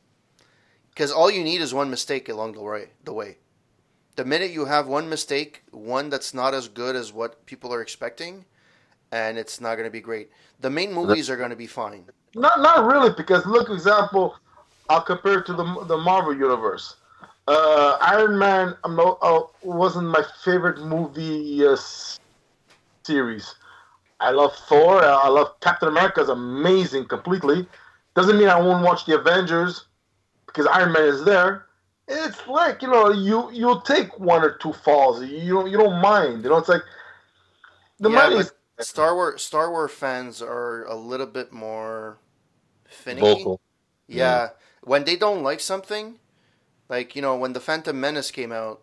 [0.91, 2.89] Because all you need is one mistake along the way.
[3.05, 3.39] The way,
[4.17, 7.83] the minute you have one mistake, one that's not as good as what people are
[7.83, 8.45] expecting,
[9.13, 10.31] and it's not gonna be great.
[10.61, 12.07] The main movies are gonna be fine.
[12.35, 14.37] not not really because look, example,
[14.89, 16.97] I'll compare it to the the Marvel universe.
[17.47, 21.77] Uh, Iron Man, I'm no, uh, wasn't my favorite movie uh,
[23.07, 23.55] series.
[24.19, 25.05] I love Thor.
[25.05, 26.21] I love Captain America.
[26.21, 27.67] is amazing completely.
[28.15, 29.87] Doesn't mean I won't watch the Avengers
[30.47, 31.67] because Iron Man is there.
[32.09, 35.23] It's like you know you you'll take one or two falls.
[35.23, 36.45] You don't you don't mind.
[36.45, 36.83] You know it's like
[38.01, 38.45] the Yeah, money.
[38.81, 42.19] Star Wars Star Wars fans are a little bit more
[42.89, 43.21] finicky.
[43.21, 43.61] Vocal.
[44.07, 44.51] Yeah,
[44.83, 46.19] when they don't like something,
[46.89, 48.81] like you know, when the Phantom Menace came out,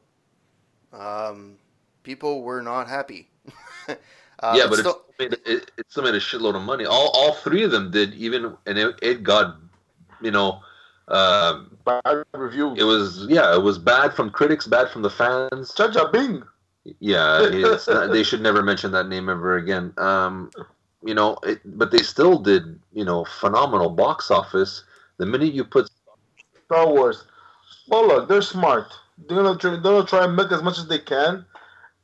[0.92, 1.56] um,
[2.04, 3.30] people were not happy.
[3.88, 6.86] uh, yeah, but still, it's made, it, it still made a shitload of money.
[6.86, 8.14] All all three of them did.
[8.14, 9.58] Even and it, it got,
[10.22, 10.62] you know,
[11.08, 12.74] um, Bad review.
[12.78, 15.74] it was yeah, it was bad from critics, bad from the fans.
[15.74, 16.48] Jar Jar Binks.
[17.00, 19.94] Yeah, it's not, they should never mention that name ever again.
[19.98, 20.52] Um,
[21.04, 24.84] you know, it, but they still did, you know, phenomenal box office.
[25.18, 25.90] The minute you put,
[26.66, 27.26] Star Wars.
[27.88, 28.94] Well, look, they're smart.
[29.28, 31.46] They're gonna try, they're gonna try and make as much as they can,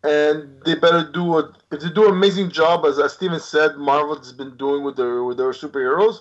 [0.04, 1.54] and they better do a.
[1.72, 4.96] If they do an amazing job, as, as Steven said, Marvel has been doing with
[4.98, 6.20] their with their superheroes,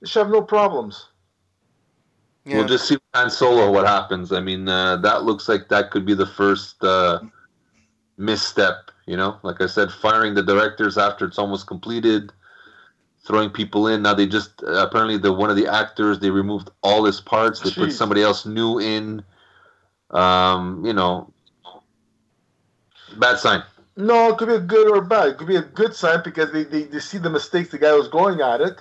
[0.00, 1.08] they should have no problems.
[2.44, 2.56] yeah.
[2.56, 4.32] we'll just see Han Solo what happens.
[4.32, 7.20] I mean, uh, that looks like that could be the first uh,
[8.16, 8.90] misstep.
[9.06, 12.32] You know, like I said, firing the directors after it's almost completed,
[13.30, 14.02] throwing people in.
[14.02, 17.60] Now they just uh, apparently the one of the actors they removed all his parts.
[17.60, 19.22] They put somebody else new in.
[20.10, 21.32] Um, you know,
[23.18, 23.62] bad sign.
[23.96, 25.28] No, it could be a good or bad.
[25.28, 27.92] It could be a good sign because they, they, they see the mistakes the guy
[27.92, 28.80] was going at it.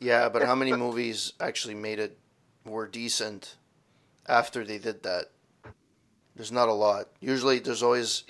[0.00, 2.18] yeah, but how many movies actually made it
[2.66, 3.56] were decent
[4.26, 5.30] after they did that?
[6.36, 7.08] There's not a lot.
[7.20, 8.24] Usually, there's always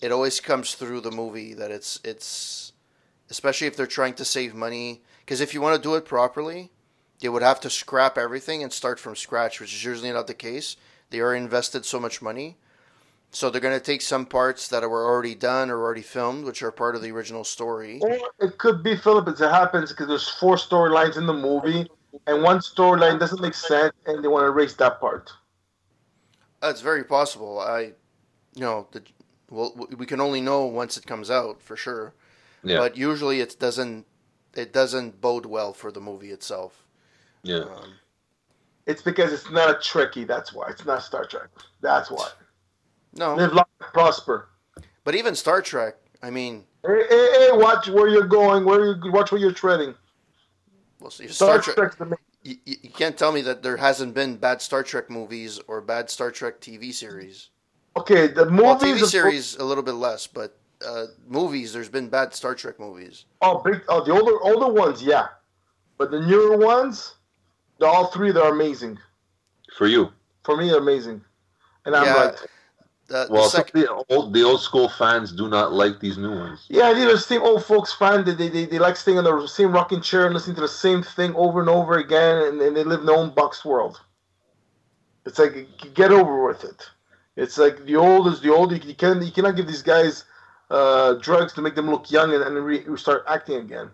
[0.00, 2.65] it always comes through the movie that it's it's
[3.30, 5.02] especially if they're trying to save money.
[5.20, 6.70] Because if you want to do it properly,
[7.20, 10.34] they would have to scrap everything and start from scratch, which is usually not the
[10.34, 10.76] case.
[11.10, 12.56] They already invested so much money.
[13.30, 16.62] So they're going to take some parts that were already done or already filmed, which
[16.62, 18.00] are part of the original story.
[18.02, 21.90] Or it could be, Philip, it happens because there's four storylines in the movie,
[22.26, 25.32] and one storyline doesn't make sense, and they want to erase that part.
[26.62, 27.58] That's very possible.
[27.60, 27.92] I,
[28.54, 29.02] you know, the,
[29.50, 32.14] well, we can only know once it comes out for sure.
[32.66, 34.06] Yeah, But usually it doesn't.
[34.54, 36.86] It doesn't bode well for the movie itself.
[37.42, 37.58] yeah.
[37.58, 37.92] Um,
[38.86, 40.26] It's because it's not a Trekkie.
[40.26, 40.68] That's why.
[40.70, 41.48] It's not Star Trek.
[41.80, 42.28] That's why.
[43.14, 44.48] no, Live long and prosper.
[45.04, 45.96] but even Star Trek.
[46.22, 48.64] I mean, Hey, hey, hey, watch where you're going.
[48.64, 49.94] Where you watch where you're treading.
[51.00, 51.76] well, see, Star, Star Trek.
[51.76, 52.18] Trek's the main.
[52.44, 55.80] You, you you can't tell me that there hasn't been bad Star Trek movies or
[55.80, 57.50] bad Star Trek TV series.
[57.96, 59.02] Okay, the Well, movies.
[59.02, 61.72] TV series a little bit less, but uh, movies.
[61.72, 63.24] There's been bad Star Trek movies.
[63.42, 63.82] Oh, big.
[63.88, 65.28] Oh, the older older ones, yeah.
[65.98, 67.14] But the newer ones,
[67.78, 68.98] the all three, they're amazing.
[69.76, 70.12] For you,
[70.44, 71.22] For me, they're amazing.
[71.84, 72.14] And I'm Yeah.
[72.14, 72.36] like,
[73.08, 76.18] Uh, well, the some sec- the old the old school fans do not like these
[76.18, 76.66] new ones.
[76.68, 78.24] yeah, these are same old folks fan.
[78.24, 80.68] They, they, they, they like staying in the same rocking chair and listening to the
[80.68, 84.00] same thing over and over again, and, and they live in their own box world.
[85.24, 86.88] It's like get over with it.
[87.36, 88.72] It's like the old is the old.
[88.72, 90.24] You, you can you cannot give these guys
[90.70, 93.90] uh, drugs to make them look young and, and re, start acting again.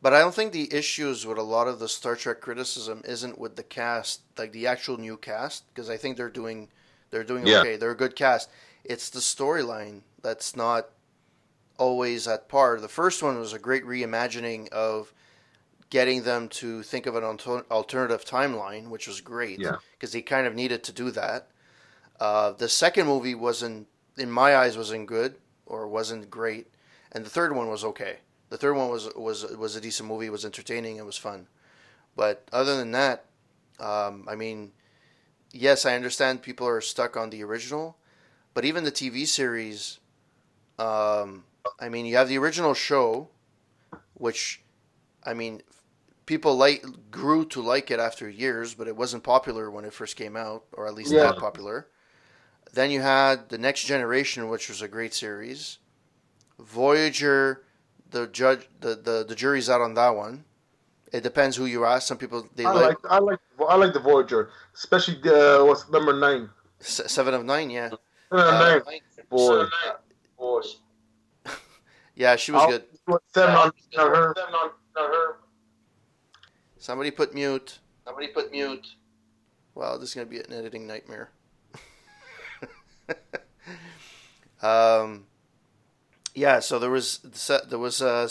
[0.00, 3.38] But I don't think the issues with a lot of the Star Trek criticism isn't
[3.38, 6.68] with the cast, like the actual new cast, because I think they're doing
[7.10, 7.60] they're doing Yeah.
[7.60, 7.76] okay.
[7.76, 8.50] They're a good cast.
[8.84, 10.90] It's the storyline that's not
[11.78, 12.78] always at par.
[12.80, 15.12] The first one was a great reimagining of
[15.90, 19.76] getting them to think of an alternative timeline, which was great Yeah.
[19.92, 21.48] because they kind of needed to do that.
[22.20, 23.86] Uh, the second movie wasn't,
[24.16, 25.36] in my eyes, wasn't good
[25.66, 26.68] or wasn't great,
[27.12, 28.18] and the third one was okay.
[28.50, 30.26] The third one was was was a decent movie.
[30.26, 30.96] It was entertaining.
[30.96, 31.48] It was fun,
[32.16, 33.26] but other than that,
[33.80, 34.72] um, I mean,
[35.52, 37.96] yes, I understand people are stuck on the original,
[38.52, 39.98] but even the TV series,
[40.78, 41.44] um,
[41.80, 43.28] I mean, you have the original show,
[44.14, 44.62] which,
[45.24, 45.62] I mean,
[46.26, 50.16] people like grew to like it after years, but it wasn't popular when it first
[50.16, 51.22] came out, or at least Yeah.
[51.24, 51.88] that popular.
[52.72, 55.78] Then you had the Next Generation, which was a great series.
[56.58, 57.64] Voyager,
[58.10, 60.44] the judge, the, the, the jury's out on that one.
[61.12, 62.08] It depends who you ask.
[62.08, 63.38] Some people they I like, like I like
[63.68, 66.50] I like the Voyager, especially the what's number nine.
[66.80, 67.70] S- seven of nine.
[67.70, 67.90] Yeah,
[68.32, 69.00] Number Uh, nine,
[69.30, 69.64] boy,
[70.36, 70.62] boy.
[72.16, 72.84] yeah, she was I'll- good.
[73.32, 74.34] Seven on on her.
[74.36, 75.36] Seven on on her.
[76.78, 77.78] Somebody put mute.
[78.04, 78.86] Somebody put mute.
[79.76, 81.30] Wow, this is gonna be an editing nightmare.
[84.62, 85.26] um,
[86.34, 86.60] yeah.
[86.60, 87.18] So there was
[87.68, 88.28] there was a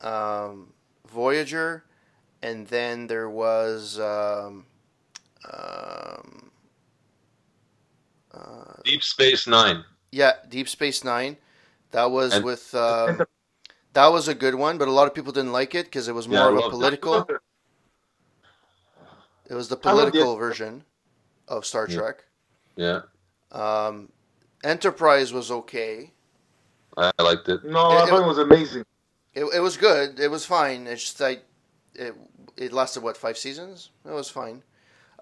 [0.00, 0.72] um,
[1.08, 1.84] Voyager,
[2.42, 4.66] and then there was um,
[5.52, 6.50] um,
[8.32, 9.84] uh, Deep Space Nine.
[10.12, 11.36] yeah, Deep Space Nine.
[11.92, 13.22] That was And- with um,
[13.92, 16.14] that was a good one, but a lot of people didn't like it because it
[16.14, 16.70] was more Yeah, of a loved that.
[16.70, 17.28] political.
[19.48, 20.84] It was the political version
[21.46, 21.96] of Star Yeah.
[21.96, 22.24] Trek.
[22.76, 23.02] Yeah,
[23.54, 24.08] Um,
[24.64, 26.10] Enterprise was okay.
[26.96, 27.64] I I liked it.
[27.64, 28.84] No, It- I thought it was amazing.
[29.34, 30.20] It, it was good.
[30.20, 30.86] It was fine.
[30.86, 31.44] It's just like
[31.94, 32.14] it.
[32.56, 33.90] It lasted what five seasons?
[34.04, 34.62] It was fine.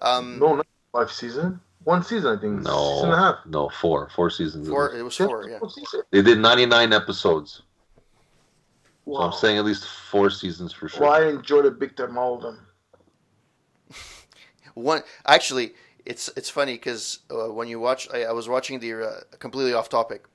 [0.01, 1.59] Um, No, not five season.
[1.83, 2.61] One season, I think.
[2.61, 3.35] No, Six and a half.
[3.45, 4.69] no, four, four seasons.
[4.69, 4.93] four.
[4.95, 5.49] It was four.
[5.49, 5.57] Yeah.
[5.59, 5.71] One.
[6.11, 7.63] They did 99 episodes,
[9.05, 11.01] so I'm saying at least four seasons for sure.
[11.01, 12.59] Well, I enjoyed it big time, all of them.
[14.75, 15.73] One actually,
[16.05, 19.73] it's it's funny because uh, when you watch, I, I was watching the uh, completely
[19.73, 20.25] off topic.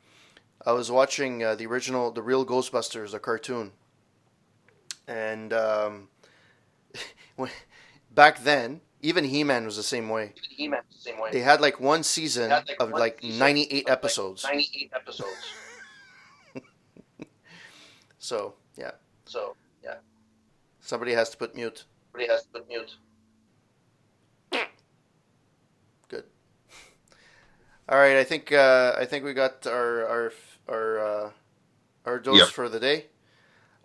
[0.67, 3.73] I was watching uh, the original, the real Ghostbusters, the cartoon,
[5.07, 6.09] and um,
[7.37, 7.51] when,
[8.15, 10.33] back then, even He Man was the same way.
[10.51, 11.31] He-Man the same way.
[11.31, 14.45] They had like one season like, of one like ninety eight of, like, episodes.
[14.45, 15.53] 98 episodes.
[18.19, 18.93] So yeah,
[19.25, 19.95] So, yeah.
[20.81, 21.85] somebody has to put mute.
[22.13, 22.97] somebody has to put mute.
[27.89, 30.33] All right, I think uh, I think we got our our
[30.69, 31.31] our uh,
[32.05, 32.49] our dose Yep.
[32.49, 33.07] for the day.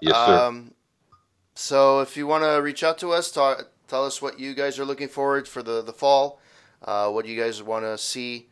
[0.01, 0.45] Yes, sir.
[0.45, 0.73] Um,
[1.55, 4.77] so if you want to reach out to us, talk, tell us what you guys
[4.77, 6.41] are looking forward for the the fall.
[6.83, 8.49] Uh, what you guys want to see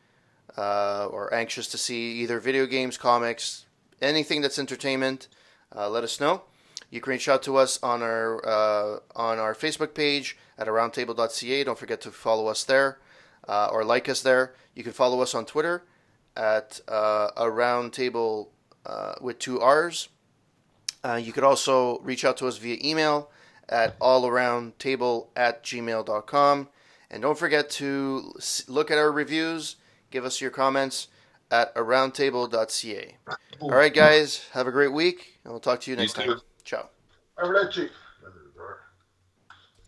[0.57, 3.65] uh, or anxious to see, either video games, comics,
[4.01, 5.27] anything that's entertainment.
[5.75, 6.43] Uh, let us know.
[6.89, 11.63] You can reach out to us on our uh, on our Facebook page at aroundtable.ca.
[11.65, 12.99] Don't forget to follow us there
[13.47, 14.55] uh, or like us there.
[14.75, 15.83] You can follow us on Twitter
[16.35, 18.49] at uh, aroundtable
[18.85, 20.09] uh, with two R's.
[21.03, 23.29] Uh, you could also reach out to us via email
[23.67, 26.67] at allaroundtable at gmail.com.
[27.09, 28.33] And don't forget to
[28.67, 29.77] look at our reviews,
[30.11, 31.07] give us your comments
[31.49, 33.17] at aroundtable.ca.
[33.59, 36.41] All right, guys, have a great week, and we'll talk to you next time.
[36.63, 36.89] Ciao.